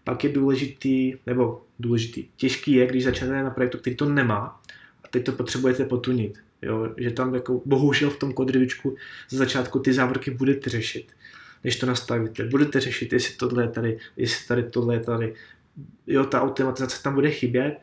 Pak 0.05 0.25
je 0.25 0.31
důležitý, 0.31 1.15
nebo 1.27 1.63
důležitý, 1.79 2.29
těžký 2.37 2.73
je, 2.73 2.87
když 2.87 3.05
začnete 3.05 3.43
na 3.43 3.51
projektu, 3.51 3.79
který 3.79 3.97
to 3.97 4.09
nemá, 4.09 4.61
a 5.05 5.09
teď 5.11 5.25
to 5.25 5.33
potřebujete 5.33 5.85
potunit. 5.85 6.39
Jo? 6.63 6.95
Že 6.97 7.11
tam 7.11 7.35
jako, 7.35 7.63
bohužel 7.65 8.11
v 8.11 8.17
tom 8.17 8.33
kodrivičku 8.33 8.97
za 9.31 9.39
začátku 9.39 9.79
ty 9.79 9.93
závorky 9.93 10.31
budete 10.31 10.71
řešit, 10.71 11.13
než 11.65 11.77
to 11.77 11.87
nastavíte. 11.87 12.45
Budete 12.45 12.81
řešit, 12.81 13.13
jestli 13.13 13.35
tohle 13.35 13.63
je 13.63 13.69
tady, 13.69 13.99
jestli 14.17 14.47
tady 14.47 14.63
tohle 14.63 14.95
je 14.95 15.01
tady. 15.01 15.35
Jo, 16.07 16.25
ta 16.25 16.43
automatizace 16.43 17.03
tam 17.03 17.15
bude 17.15 17.31
chybět 17.31 17.79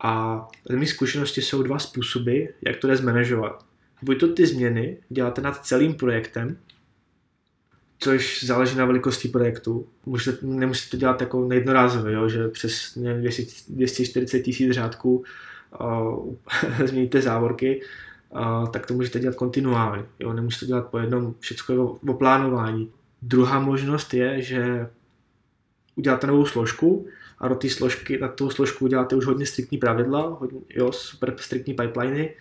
a 0.00 0.42
z 0.70 0.74
mých 0.74 0.90
zkušenosti 0.90 1.42
jsou 1.42 1.62
dva 1.62 1.78
způsoby, 1.78 2.44
jak 2.62 2.76
to 2.76 2.86
jde 2.86 2.96
zmanéžovat. 2.96 3.64
Buď 4.02 4.20
to 4.20 4.28
ty 4.34 4.46
změny 4.46 4.96
děláte 5.08 5.40
nad 5.40 5.66
celým 5.66 5.94
projektem, 5.94 6.56
což 8.06 8.44
záleží 8.44 8.78
na 8.78 8.84
velikosti 8.84 9.28
projektu. 9.28 9.88
Můžete, 10.06 10.46
nemusíte 10.46 10.90
to 10.90 10.96
dělat 10.96 11.20
jako 11.20 11.48
nejednorázově, 11.48 12.14
jo, 12.14 12.28
že 12.28 12.48
přes 12.48 12.96
nevím, 12.96 13.30
240 13.68 14.40
tisíc 14.40 14.72
řádků 14.72 15.24
uh, 15.80 16.34
změníte 16.86 17.22
závorky, 17.22 17.82
uh, 18.30 18.68
tak 18.68 18.86
to 18.86 18.94
můžete 18.94 19.18
dělat 19.18 19.36
kontinuálně. 19.36 20.04
Jo, 20.18 20.32
nemusíte 20.32 20.66
dělat 20.66 20.86
po 20.86 20.98
jednom, 20.98 21.34
všechno 21.38 21.74
je 21.74 21.80
o 21.80 22.14
plánování. 22.14 22.92
Druhá 23.22 23.60
možnost 23.60 24.14
je, 24.14 24.42
že 24.42 24.88
uděláte 25.96 26.26
novou 26.26 26.46
složku 26.46 27.06
a 27.38 27.48
do 27.48 27.54
té 27.54 27.68
složky, 27.68 28.18
na 28.18 28.28
tu 28.28 28.50
složku 28.50 28.84
uděláte 28.84 29.16
už 29.16 29.26
hodně 29.26 29.46
striktní 29.46 29.78
pravidla, 29.78 30.36
hodně, 30.40 30.60
jo, 30.70 30.92
super 30.92 31.34
striktní 31.36 31.74
pipeliny 31.74 32.34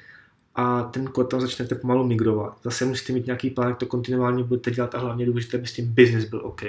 a 0.56 0.84
ten 0.84 1.08
kód 1.08 1.24
tam 1.24 1.42
začnete 1.42 1.76
pomalu 1.76 2.08
migrovat. 2.08 2.58
Zase 2.64 2.86
musíte 2.86 3.14
mít 3.14 3.26
nějaký 3.26 3.50
plán, 3.50 3.70
jak 3.70 3.78
to 3.78 3.86
kontinuálně 3.86 4.44
budete 4.44 4.72
dělat 4.72 4.96
a 4.96 5.00
hlavně 5.00 5.26
důležité, 5.26 5.58
aby 5.58 5.68
s 5.68 5.74
tím 5.74 5.94
business 5.94 6.26
byl 6.26 6.42
OK. 6.44 6.62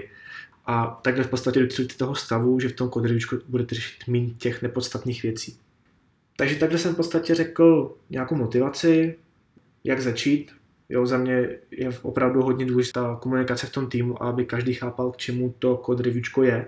A 0.67 1.01
takhle 1.03 1.25
v 1.25 1.29
podstatě 1.29 1.61
docílíte 1.61 1.95
toho 1.95 2.15
stavu, 2.15 2.61
že 2.61 2.69
v 2.69 2.73
tom 2.73 2.89
kódu 2.89 3.15
budete 3.49 3.75
řešit 3.75 4.09
méně 4.09 4.31
těch 4.31 4.63
nepodstatných 4.63 5.23
věcí. 5.23 5.59
Takže 6.37 6.57
takhle 6.57 6.79
jsem 6.79 6.93
v 6.95 6.97
podstatě 6.97 7.35
řekl 7.35 7.97
nějakou 8.11 8.35
motivaci, 8.35 9.17
jak 9.85 10.01
začít. 10.01 10.53
Jo, 10.89 11.07
za 11.07 11.19
mě 11.19 11.49
je 11.71 11.91
opravdu 12.03 12.43
hodně 12.43 12.65
důležitá 12.65 13.19
komunikace 13.21 13.67
v 13.67 13.73
tom 13.73 13.89
týmu, 13.89 14.23
aby 14.23 14.45
každý 14.45 14.75
chápal, 14.75 15.11
k 15.13 15.17
čemu 15.17 15.55
to 15.59 15.85
reviewčko 15.99 16.43
je 16.43 16.67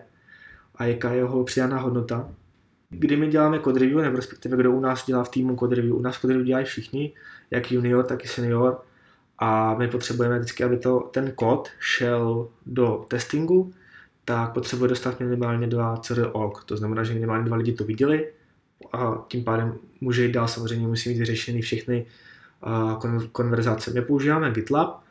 a 0.75 0.85
jaká 0.85 1.13
je 1.13 1.17
jeho 1.17 1.45
přidaná 1.45 1.79
hodnota. 1.81 2.31
Kdy 2.91 3.17
my 3.17 3.29
děláme 3.29 3.61
code 3.61 3.81
review, 3.81 3.99
nebo 3.99 4.17
respektive 4.17 4.57
kdo 4.57 4.73
u 4.73 4.81
nás 4.81 5.07
dělá 5.07 5.25
v 5.25 5.29
týmu 5.29 5.57
code 5.57 5.77
review, 5.77 5.97
u 5.97 6.01
nás 6.01 6.21
code 6.21 6.33
review 6.33 6.47
dělají 6.47 6.67
všichni, 6.67 7.13
jak 7.51 7.73
junior, 7.73 8.05
tak 8.05 8.25
i 8.25 8.29
senior, 8.29 8.81
a 9.39 9.75
my 9.75 9.89
potřebujeme 9.89 10.39
vždycky, 10.39 10.65
aby 10.65 10.79
to, 10.79 11.11
ten 11.13 11.33
kód 11.33 11.69
šel 11.79 12.49
do 12.67 13.05
testingu, 13.09 13.73
tak 14.25 14.53
potřebuje 14.53 14.89
dostat 14.89 15.21
minimálně 15.21 15.67
dva 15.67 15.97
CROG. 15.97 16.65
To 16.65 16.77
znamená, 16.77 17.05
že 17.05 17.15
minimálně 17.15 17.45
dva 17.45 17.57
lidi 17.57 17.73
to 17.73 17.85
viděli 17.85 18.29
a 18.93 19.25
tím 19.29 19.45
pádem 19.45 19.75
může 20.01 20.25
jít 20.25 20.33
dál. 20.33 20.49
Samozřejmě 20.49 20.87
musí 20.87 21.09
mít 21.09 21.19
vyřešeny 21.19 21.61
všechny 21.61 22.07
konverzace. 23.33 23.91
My 23.91 24.03
používáme 24.03 24.51
GitLab, 24.51 25.05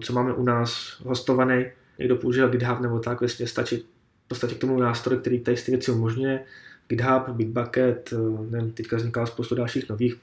co 0.00 0.12
máme 0.12 0.32
u 0.32 0.42
nás 0.42 1.00
hostovaný, 1.04 1.64
někdo 1.98 2.16
používá 2.16 2.48
GitHub 2.48 2.80
nebo 2.80 2.98
tak, 2.98 3.20
vlastně 3.20 3.46
stačí 3.46 3.84
podstatě 4.32 4.54
k 4.54 4.58
tomu 4.58 4.78
nástroj, 4.78 5.18
který 5.18 5.40
tady 5.40 5.56
ty 5.56 5.70
věci 5.70 5.90
umožňuje. 5.90 6.44
GitHub, 6.88 7.28
Bitbucket, 7.28 8.14
nevím, 8.50 8.72
teďka 8.72 8.96
vzniká 8.96 9.26
spoustu 9.26 9.54
dalších 9.54 9.88
nových. 9.88 10.16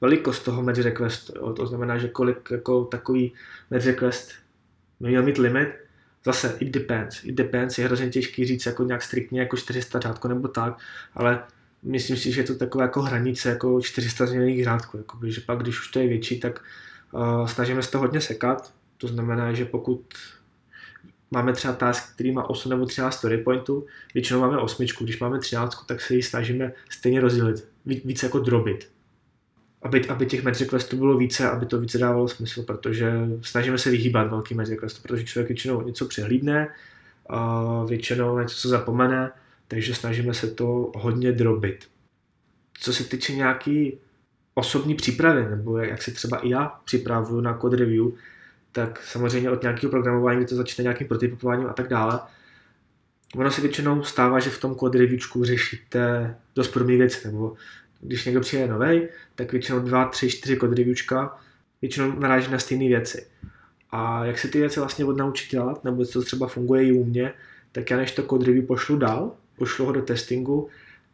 Velikost 0.00 0.40
toho 0.40 0.62
merge 0.62 0.82
requestu, 0.82 1.32
jo, 1.36 1.52
to 1.52 1.66
znamená, 1.66 1.98
že 1.98 2.08
kolik 2.08 2.50
jako 2.50 2.84
takový 2.84 3.32
merge 3.70 3.90
request 3.90 4.32
měl 5.00 5.22
mít 5.22 5.38
limit, 5.38 5.68
zase 6.24 6.56
it 6.60 6.68
depends, 6.68 7.24
it 7.24 7.34
depends, 7.34 7.78
je 7.78 7.84
hrozně 7.84 8.08
těžký 8.08 8.44
říct 8.44 8.66
jako 8.66 8.84
nějak 8.84 9.02
striktně 9.02 9.40
jako 9.40 9.56
400 9.56 10.00
řádko 10.00 10.28
nebo 10.28 10.48
tak, 10.48 10.78
ale 11.14 11.42
myslím 11.82 12.16
si, 12.16 12.32
že 12.32 12.40
je 12.40 12.44
to 12.44 12.54
taková 12.54 12.84
jako 12.84 13.02
hranice 13.02 13.48
jako 13.48 13.80
400 13.80 14.26
změněných 14.26 14.64
řádků, 14.64 14.96
jakoby, 14.96 15.32
že 15.32 15.40
pak 15.40 15.58
když 15.58 15.80
už 15.80 15.88
to 15.88 15.98
je 15.98 16.08
větší, 16.08 16.40
tak 16.40 16.60
uh, 17.12 17.46
snažíme 17.46 17.82
se 17.82 17.90
to 17.90 17.98
hodně 17.98 18.20
sekat, 18.20 18.72
to 18.98 19.08
znamená, 19.08 19.52
že 19.52 19.64
pokud 19.64 20.04
máme 21.30 21.52
třeba 21.52 21.74
task, 21.74 22.14
který 22.14 22.32
má 22.32 22.50
8 22.50 22.70
nebo 22.70 22.86
13 22.86 23.14
story 23.14 23.38
pointů, 23.38 23.86
většinou 24.14 24.40
máme 24.40 24.58
osmičku, 24.58 25.04
když 25.04 25.20
máme 25.20 25.38
13, 25.38 25.86
tak 25.86 26.00
se 26.00 26.14
ji 26.14 26.22
snažíme 26.22 26.72
stejně 26.90 27.20
rozdělit, 27.20 27.68
víc 27.86 28.22
jako 28.22 28.38
drobit. 28.38 28.90
Aby, 29.82 30.08
aby 30.08 30.26
těch 30.26 30.44
match 30.44 30.60
requestů 30.60 30.96
bylo 30.96 31.16
více, 31.16 31.50
aby 31.50 31.66
to 31.66 31.80
více 31.80 31.98
dávalo 31.98 32.28
smysl, 32.28 32.62
protože 32.62 33.12
snažíme 33.42 33.78
se 33.78 33.90
vyhýbat 33.90 34.30
velký 34.30 34.54
match 34.54 34.70
requestů, 34.70 35.02
protože 35.02 35.24
člověk 35.24 35.48
většinou 35.48 35.82
něco 35.82 36.04
přehlídne, 36.04 36.68
a 37.28 37.84
většinou 37.84 38.38
něco 38.38 38.56
co 38.56 38.68
zapomene, 38.68 39.32
takže 39.68 39.94
snažíme 39.94 40.34
se 40.34 40.50
to 40.50 40.92
hodně 40.96 41.32
drobit. 41.32 41.88
Co 42.74 42.92
se 42.92 43.04
týče 43.04 43.34
nějaký 43.34 43.98
osobní 44.54 44.94
přípravy, 44.94 45.50
nebo 45.50 45.78
jak 45.78 46.02
se 46.02 46.10
třeba 46.10 46.38
i 46.38 46.48
já 46.48 46.80
připravuju 46.84 47.40
na 47.40 47.58
code 47.58 47.76
review, 47.76 48.06
tak 48.74 49.02
samozřejmě 49.02 49.50
od 49.50 49.62
nějakého 49.62 49.90
programování, 49.90 50.46
to 50.46 50.56
začne 50.56 50.82
nějakým 50.82 51.08
prototypováním 51.08 51.66
a 51.66 51.72
tak 51.72 51.88
dále, 51.88 52.20
ono 53.36 53.50
se 53.50 53.60
většinou 53.60 54.02
stává, 54.02 54.38
že 54.40 54.50
v 54.50 54.60
tom 54.60 54.76
code 54.76 54.98
reviewčku 54.98 55.44
řešíte 55.44 56.34
dost 56.54 56.68
podobné 56.68 56.96
věci, 56.96 57.26
nebo 57.26 57.54
když 58.00 58.24
někdo 58.24 58.40
přijde 58.40 58.68
nový, 58.68 59.08
tak 59.34 59.52
většinou 59.52 59.78
dva, 59.80 60.04
tři, 60.04 60.30
čtyři 60.30 60.56
code 60.56 60.74
reviewčka 60.74 61.36
většinou 61.82 62.18
naráží 62.18 62.52
na 62.52 62.58
stejné 62.58 62.88
věci. 62.88 63.26
A 63.90 64.24
jak 64.24 64.38
se 64.38 64.48
ty 64.48 64.58
věci 64.58 64.80
vlastně 64.80 65.04
odnaučit 65.04 65.50
dělat, 65.50 65.84
nebo 65.84 66.04
co 66.04 66.22
třeba 66.22 66.46
funguje 66.46 66.84
i 66.84 66.92
u 66.92 67.04
mě, 67.04 67.32
tak 67.72 67.90
já 67.90 67.96
než 67.96 68.12
to 68.12 68.22
code 68.22 68.46
review 68.46 68.66
pošlu 68.66 68.96
dál, 68.96 69.32
pošlu 69.58 69.86
ho 69.86 69.92
do 69.92 70.02
testingu, 70.02 70.68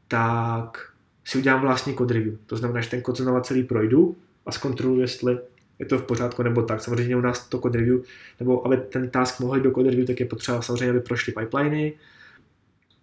tak 0.08 0.92
si 1.24 1.38
udělám 1.38 1.60
vlastní 1.60 1.96
code 1.96 2.14
review. 2.14 2.34
To 2.46 2.56
znamená, 2.56 2.80
že 2.80 2.90
ten 2.90 3.02
kód 3.02 3.16
znova 3.16 3.40
celý 3.40 3.64
projdu 3.64 4.16
a 4.46 4.52
zkontroluji, 4.52 5.00
jestli 5.00 5.38
je 5.80 5.86
to 5.86 5.98
v 5.98 6.02
pořádku 6.02 6.42
nebo 6.42 6.62
tak. 6.62 6.80
Samozřejmě 6.80 7.16
u 7.16 7.20
nás 7.20 7.48
to 7.48 7.58
code 7.58 7.78
review, 7.78 8.00
nebo 8.40 8.66
aby 8.66 8.76
ten 8.76 9.10
task 9.10 9.40
mohl 9.40 9.56
jít 9.56 9.62
do 9.62 9.70
code 9.70 9.90
review, 9.90 10.06
tak 10.06 10.20
je 10.20 10.26
potřeba 10.26 10.62
samozřejmě, 10.62 10.90
aby 10.90 11.00
prošly 11.00 11.32
pipeliny. 11.32 11.92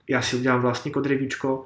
Já 0.10 0.22
si 0.22 0.36
udělám 0.36 0.62
vlastní 0.62 0.92
code 0.92 1.10
reviewčko. 1.10 1.66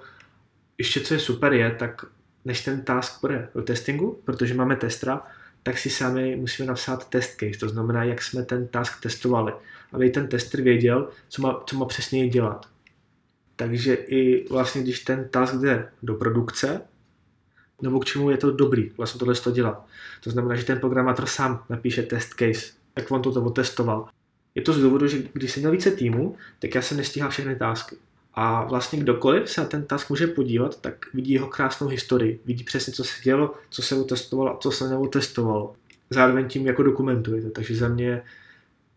Ještě 0.78 1.00
co 1.00 1.14
je 1.14 1.20
super 1.20 1.54
je, 1.54 1.72
tak 1.72 2.06
než 2.46 2.64
ten 2.64 2.82
task 2.82 3.22
bude 3.22 3.50
do 3.56 3.62
testingu, 3.62 4.22
protože 4.26 4.54
máme 4.54 4.76
testra, 4.76 5.24
tak 5.64 5.78
si 5.78 5.90
sami 5.90 6.36
musíme 6.36 6.68
napsat 6.68 7.10
test 7.10 7.36
case, 7.40 7.60
to 7.60 7.70
znamená, 7.70 8.04
jak 8.04 8.22
jsme 8.22 8.46
ten 8.46 8.68
task 8.68 9.02
testovali, 9.02 9.54
aby 9.94 10.10
ten 10.10 10.28
tester 10.28 10.62
věděl, 10.62 11.10
co 11.30 11.42
má, 11.42 11.64
co 11.66 11.78
má 11.78 11.86
přesně 11.86 12.30
dělat. 12.30 12.66
Takže 13.56 13.94
i 13.94 14.48
vlastně, 14.50 14.82
když 14.82 15.00
ten 15.00 15.30
task 15.30 15.56
jde 15.56 15.90
do 16.04 16.14
produkce, 16.14 16.82
nebo 17.82 18.00
k 18.00 18.06
čemu 18.06 18.30
je 18.30 18.38
to 18.38 18.52
dobrý 18.52 18.92
vlastně 18.98 19.20
tohle 19.20 19.36
to 19.36 19.52
dělat. 19.52 19.86
To 20.24 20.30
znamená, 20.30 20.56
že 20.56 20.66
ten 20.66 20.80
programátor 20.80 21.26
sám 21.26 21.64
napíše 21.70 22.04
test 22.04 22.30
case, 22.30 22.72
jak 22.98 23.12
on 23.12 23.22
to 23.22 23.30
otestoval. 23.30 24.08
Je 24.56 24.62
to 24.62 24.74
z 24.74 24.82
důvodu, 24.82 25.08
že 25.08 25.24
když 25.34 25.52
jsem 25.52 25.62
měl 25.62 25.72
více 25.72 25.92
týmu, 25.92 26.36
tak 26.60 26.76
já 26.76 26.82
jsem 26.82 26.98
nestíhal 26.98 27.30
všechny 27.30 27.56
tásky. 27.56 27.96
A 28.34 28.64
vlastně 28.64 29.00
kdokoliv 29.00 29.50
se 29.50 29.62
na 29.62 29.68
ten 29.68 29.86
task 29.86 30.10
může 30.10 30.28
podívat, 30.28 30.82
tak 30.82 31.14
vidí 31.14 31.34
jeho 31.34 31.48
krásnou 31.48 31.88
historii. 31.88 32.40
Vidí 32.46 32.64
přesně, 32.64 32.94
co 32.94 33.04
se 33.04 33.22
dělo, 33.24 33.54
co 33.70 33.82
se 33.82 33.96
otestovalo 33.96 34.56
a 34.56 34.58
co 34.58 34.72
se 34.72 34.90
neotestovalo. 34.90 35.76
Zároveň 36.10 36.48
tím 36.48 36.68
jako 36.68 36.84
dokumentujete. 36.84 37.50
Takže 37.50 37.76
za 37.76 37.88
mě, 37.88 38.22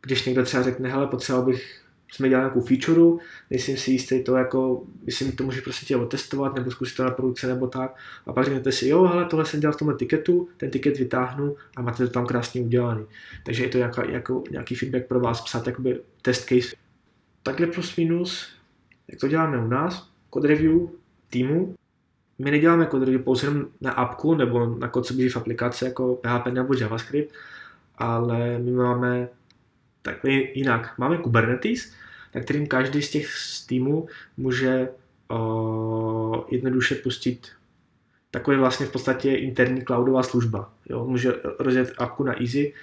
když 0.02 0.24
někdo 0.24 0.44
třeba 0.44 0.62
řekne, 0.62 0.88
hele, 0.88 1.06
potřeboval 1.06 1.46
bych 1.46 1.83
jsme 2.14 2.28
dělali 2.28 2.44
nějakou 2.44 2.60
feature, 2.60 3.24
nejsem 3.50 3.76
si 3.76 3.90
jistý 3.90 4.24
to 4.24 4.36
jako, 4.36 4.86
jestli 5.06 5.26
mi 5.26 5.32
to 5.32 5.44
může 5.44 5.60
prostě 5.60 5.86
tě 5.86 5.96
otestovat, 5.96 6.54
nebo 6.54 6.70
zkusit 6.70 6.96
to 6.96 7.04
na 7.04 7.10
produkce, 7.10 7.46
nebo 7.46 7.66
tak. 7.66 7.96
A 8.26 8.32
pak 8.32 8.44
řeknete 8.44 8.72
si, 8.72 8.88
jo, 8.88 9.02
hele, 9.02 9.24
tohle 9.24 9.46
jsem 9.46 9.60
dělal 9.60 9.72
v 9.72 9.76
tomhle 9.76 9.96
tiketu, 9.96 10.48
ten 10.56 10.70
tiket 10.70 10.98
vytáhnu 10.98 11.56
a 11.76 11.82
máte 11.82 12.06
to 12.06 12.12
tam 12.12 12.26
krásně 12.26 12.60
udělaný. 12.60 13.04
Takže 13.44 13.64
je 13.64 13.68
to 13.68 13.78
nějaká, 13.78 14.04
jako, 14.04 14.44
nějaký 14.50 14.74
feedback 14.74 15.06
pro 15.06 15.20
vás 15.20 15.40
psát, 15.40 15.66
jakoby 15.66 16.00
test 16.22 16.48
case. 16.48 16.76
Takhle 17.42 17.66
plus 17.66 17.96
minus, 17.96 18.48
jak 19.08 19.20
to 19.20 19.28
děláme 19.28 19.58
u 19.58 19.68
nás, 19.68 20.10
code 20.34 20.48
review 20.48 20.88
týmu, 21.30 21.74
my 22.38 22.50
neděláme 22.50 22.86
code 22.86 23.04
review 23.04 23.22
pouze 23.22 23.46
na 23.80 23.92
appku 23.92 24.34
nebo 24.34 24.66
na 24.66 24.88
kód, 24.88 25.06
co 25.06 25.14
v 25.14 25.36
aplikace 25.36 25.84
jako 25.84 26.14
PHP 26.14 26.46
nebo 26.46 26.74
JavaScript, 26.74 27.34
ale 27.98 28.58
my 28.58 28.72
máme 28.72 29.28
takhle 30.02 30.30
jinak. 30.32 30.98
Máme 30.98 31.18
Kubernetes, 31.18 31.92
na 32.34 32.40
kterým 32.40 32.66
každý 32.66 33.02
z 33.02 33.10
těch 33.10 33.28
týmů 33.68 34.06
může 34.36 34.88
uh, 35.30 36.44
jednoduše 36.50 36.94
pustit 36.94 37.48
takový 38.30 38.56
vlastně 38.56 38.86
v 38.86 38.92
podstatě 38.92 39.34
interní 39.34 39.84
cloudová 39.84 40.22
služba. 40.22 40.72
Jo? 40.88 41.06
Může 41.06 41.32
rozjet 41.58 41.92
appku 41.98 42.22
na 42.22 42.40
easy, 42.40 42.74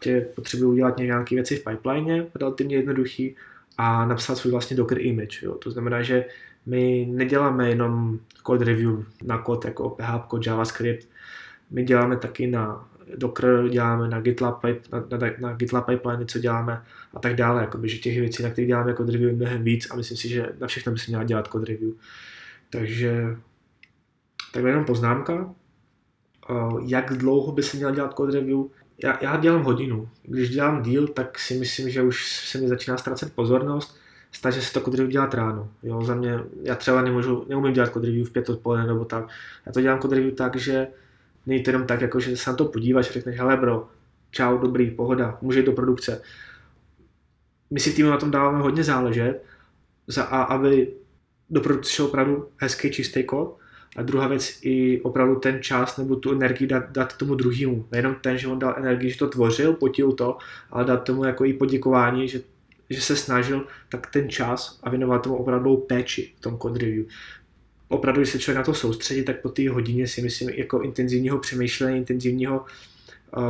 tě 0.00 0.20
potřebuje 0.34 0.68
udělat 0.68 0.98
nějaké 0.98 1.34
věci 1.34 1.56
v 1.56 1.64
pipeline, 1.64 2.26
relativně 2.40 2.76
jednoduchý, 2.76 3.36
a 3.78 4.06
napsat 4.06 4.34
svůj 4.34 4.50
vlastně 4.50 4.76
Docker 4.76 5.00
image. 5.00 5.42
Jo? 5.42 5.54
To 5.54 5.70
znamená, 5.70 6.02
že 6.02 6.24
my 6.66 7.08
neděláme 7.10 7.68
jenom 7.68 8.18
code 8.46 8.64
review 8.64 9.04
na 9.22 9.38
kód 9.38 9.64
jako 9.64 9.90
PHP, 9.90 10.46
JavaScript, 10.46 11.08
my 11.70 11.84
děláme 11.84 12.16
taky 12.16 12.46
na 12.46 12.88
Docker 13.16 13.68
děláme, 13.68 14.08
na 14.08 14.20
GitLab, 14.20 14.64
na, 14.64 15.18
na, 15.18 15.30
na 15.38 15.52
GitLab 15.52 15.86
pipeline, 15.86 16.26
co 16.26 16.38
děláme 16.38 16.82
a 17.14 17.20
tak 17.20 17.34
dále. 17.34 17.60
Jakoby, 17.60 17.88
že 17.88 17.98
těch 17.98 18.20
věcí, 18.20 18.42
na 18.42 18.50
kterých 18.50 18.68
děláme 18.68 18.94
code 18.94 19.12
review, 19.12 19.30
je 19.30 19.36
mnohem 19.36 19.64
víc 19.64 19.90
a 19.90 19.96
myslím 19.96 20.16
si, 20.16 20.28
že 20.28 20.52
na 20.58 20.66
všechno 20.66 20.92
by 20.92 20.98
se 20.98 21.10
měla 21.10 21.24
dělat 21.24 21.48
code 21.52 21.64
review. 21.64 21.92
Takže 22.70 23.36
takhle 24.52 24.70
jenom 24.70 24.84
poznámka. 24.84 25.54
Jak 26.86 27.12
dlouho 27.12 27.52
by 27.52 27.62
se 27.62 27.76
měla 27.76 27.92
dělat 27.92 28.16
code 28.16 28.32
review? 28.32 28.58
Já, 29.04 29.18
já 29.20 29.36
dělám 29.36 29.62
hodinu. 29.62 30.08
Když 30.22 30.50
dělám 30.50 30.82
deal, 30.82 31.06
tak 31.06 31.38
si 31.38 31.54
myslím, 31.54 31.90
že 31.90 32.02
už 32.02 32.38
se 32.48 32.58
mi 32.58 32.68
začíná 32.68 32.96
ztrácet 32.96 33.32
pozornost. 33.34 34.00
Snažím 34.32 34.62
se 34.62 34.72
to 34.72 34.80
code 34.80 34.96
review 34.96 35.12
dělat 35.12 35.34
ráno. 35.34 35.68
Jo, 35.82 36.04
za 36.04 36.14
mě, 36.14 36.38
já 36.62 36.74
třeba 36.74 37.02
nemůžu, 37.02 37.44
neumím 37.48 37.72
dělat 37.72 37.92
code 37.92 38.06
review 38.06 38.26
v 38.26 38.32
pět 38.32 38.48
odpoledne 38.48 38.86
nebo 38.86 39.04
tak. 39.04 39.28
Já 39.66 39.72
to 39.72 39.80
dělám 39.80 40.00
code 40.00 40.16
review 40.16 40.34
tak, 40.34 40.56
že 40.56 40.86
Není 41.46 41.62
to 41.62 41.70
jenom 41.70 41.86
tak, 41.86 42.00
jako 42.00 42.20
že 42.20 42.36
se 42.36 42.50
na 42.50 42.56
to 42.56 42.64
podíváš 42.64 43.10
a 43.10 43.12
řekneš, 43.12 43.38
hele 43.38 43.56
bro, 43.56 43.88
čau, 44.30 44.58
dobrý, 44.58 44.90
pohoda, 44.90 45.38
může 45.42 45.60
jít 45.60 45.66
do 45.66 45.72
produkce. 45.72 46.22
My 47.70 47.80
si 47.80 47.90
v 47.90 47.94
týmu 47.94 48.10
na 48.10 48.16
tom 48.16 48.30
dáváme 48.30 48.62
hodně 48.62 48.84
záležet, 48.84 49.44
za 50.06 50.24
A, 50.24 50.42
aby 50.42 50.92
do 51.50 51.60
produkce 51.60 51.90
šel 51.90 52.06
opravdu 52.06 52.48
hezký, 52.56 52.90
čistý 52.90 53.24
kód, 53.24 53.60
a 53.96 54.02
druhá 54.02 54.28
věc 54.28 54.58
i 54.62 55.00
opravdu 55.00 55.34
ten 55.34 55.62
čas 55.62 55.96
nebo 55.96 56.16
tu 56.16 56.32
energii 56.32 56.66
dát, 56.66 56.90
dát 56.90 57.16
tomu 57.16 57.34
druhému. 57.34 57.86
Nejenom 57.92 58.14
ten, 58.20 58.38
že 58.38 58.48
on 58.48 58.58
dal 58.58 58.74
energii, 58.78 59.10
že 59.10 59.18
to 59.18 59.28
tvořil, 59.28 59.72
potil 59.72 60.12
to, 60.12 60.38
ale 60.70 60.84
dát 60.84 61.04
tomu 61.04 61.24
jako 61.24 61.44
i 61.44 61.52
poděkování, 61.52 62.28
že, 62.28 62.40
že 62.90 63.00
se 63.00 63.16
snažil, 63.16 63.66
tak 63.88 64.06
ten 64.06 64.28
čas 64.28 64.80
a 64.82 64.90
věnovat 64.90 65.22
tomu 65.22 65.36
opravdu 65.36 65.76
péči 65.76 66.34
v 66.36 66.40
tom 66.40 66.58
code 66.58 66.78
review 66.78 67.06
opravdu, 67.90 68.20
když 68.20 68.30
se 68.30 68.38
člověk 68.38 68.56
na 68.56 68.64
to 68.64 68.74
soustředí, 68.74 69.24
tak 69.24 69.40
po 69.40 69.48
té 69.48 69.70
hodině 69.70 70.06
si 70.06 70.22
myslím 70.22 70.48
jako 70.48 70.80
intenzivního 70.80 71.38
přemýšlení, 71.38 71.98
intenzivního 71.98 72.64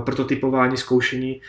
prototypování, 0.04 0.76
zkoušení, 0.76 1.40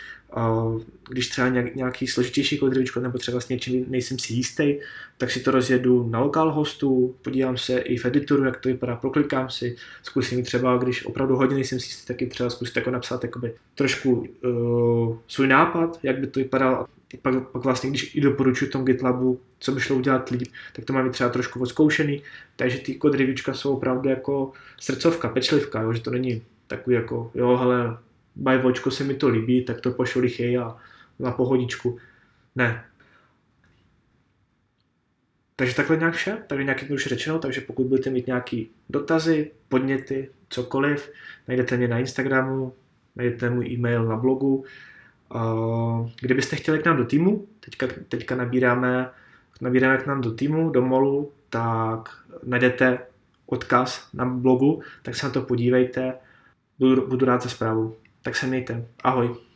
když 1.08 1.28
třeba 1.28 1.48
nějaký 1.48 2.06
složitější 2.06 2.58
kód 2.58 2.72
nebo 3.00 3.18
třeba 3.18 3.40
s 3.40 3.48
něčím 3.48 3.84
nejsem 3.88 4.18
si 4.18 4.32
jistý, 4.32 4.74
tak 5.18 5.30
si 5.30 5.40
to 5.40 5.50
rozjedu 5.50 6.08
na 6.08 6.20
lokál 6.20 6.52
hostu, 6.52 7.16
podívám 7.22 7.56
se 7.56 7.78
i 7.78 7.96
v 7.96 8.04
editoru, 8.04 8.44
jak 8.44 8.56
to 8.56 8.68
vypadá, 8.68 8.96
proklikám 8.96 9.50
si, 9.50 9.76
zkusím 10.02 10.44
třeba, 10.44 10.76
když 10.76 11.06
opravdu 11.06 11.36
hodně 11.36 11.54
nejsem 11.54 11.80
si 11.80 11.86
jistý, 11.86 12.06
taky 12.06 12.26
třeba 12.26 12.50
zkusit 12.50 12.76
jako 12.76 12.90
napsat 12.90 13.24
jakoby, 13.24 13.54
trošku 13.74 14.26
uh, 14.44 15.16
svůj 15.28 15.46
nápad, 15.46 15.98
jak 16.02 16.18
by 16.18 16.26
to 16.26 16.40
vypadalo 16.40 16.86
pak, 17.18 17.48
pak 17.48 17.64
vlastně, 17.64 17.90
když 17.90 18.14
i 18.14 18.20
doporučuji 18.20 18.70
tomu 18.70 18.84
GitLabu, 18.84 19.40
co 19.58 19.72
by 19.72 19.80
šlo 19.80 19.96
udělat 19.96 20.30
líp, 20.30 20.48
tak 20.72 20.84
to 20.84 20.92
mám 20.92 21.10
třeba 21.10 21.30
trošku 21.30 21.60
odzkoušený, 21.60 22.22
takže 22.56 22.78
ty 22.78 22.94
kod 22.94 23.14
jsou 23.52 23.76
opravdu 23.76 24.08
jako 24.08 24.52
srdcovka, 24.80 25.28
pečlivka, 25.28 25.82
jo, 25.82 25.92
že 25.92 26.00
to 26.00 26.10
není 26.10 26.42
takový 26.66 26.96
jako, 26.96 27.30
jo, 27.34 27.56
hele, 27.56 27.98
bajvočko 28.36 28.90
se 28.90 29.04
mi 29.04 29.14
to 29.14 29.28
líbí, 29.28 29.64
tak 29.64 29.80
to 29.80 29.90
pošlu 29.90 30.20
rychleji 30.20 30.58
a 30.58 30.76
na 31.18 31.30
pohodičku. 31.30 31.98
Ne. 32.56 32.84
Takže 35.56 35.74
takhle 35.74 35.96
nějak 35.96 36.14
vše, 36.14 36.38
takže 36.46 36.64
nějak 36.64 36.84
už 36.90 37.06
řečeno, 37.06 37.38
takže 37.38 37.60
pokud 37.60 37.86
budete 37.86 38.10
mít 38.10 38.26
nějaké 38.26 38.64
dotazy, 38.90 39.50
podněty, 39.68 40.30
cokoliv, 40.48 41.12
najdete 41.48 41.76
mě 41.76 41.88
na 41.88 41.98
Instagramu, 41.98 42.74
najdete 43.16 43.50
můj 43.50 43.66
e-mail 43.66 44.04
na 44.04 44.16
blogu, 44.16 44.64
Kdybyste 46.20 46.56
chtěli 46.56 46.78
k 46.78 46.84
nám 46.86 46.96
do 46.96 47.04
týmu, 47.04 47.46
teďka, 47.60 47.86
teďka 48.08 48.36
nabíráme, 48.36 49.10
nabíráme 49.60 49.98
k 49.98 50.06
nám 50.06 50.20
do 50.20 50.32
týmu, 50.34 50.70
do 50.70 50.82
molu, 50.82 51.32
tak 51.50 52.08
najdete 52.44 52.98
odkaz 53.46 54.08
na 54.14 54.24
blogu, 54.24 54.82
tak 55.02 55.14
se 55.14 55.26
na 55.26 55.32
to 55.32 55.42
podívejte, 55.42 56.14
budu, 56.78 57.06
budu 57.06 57.26
rád 57.26 57.42
za 57.42 57.48
zprávu. 57.48 57.96
Tak 58.22 58.36
se 58.36 58.46
mějte. 58.46 58.86
Ahoj. 59.04 59.51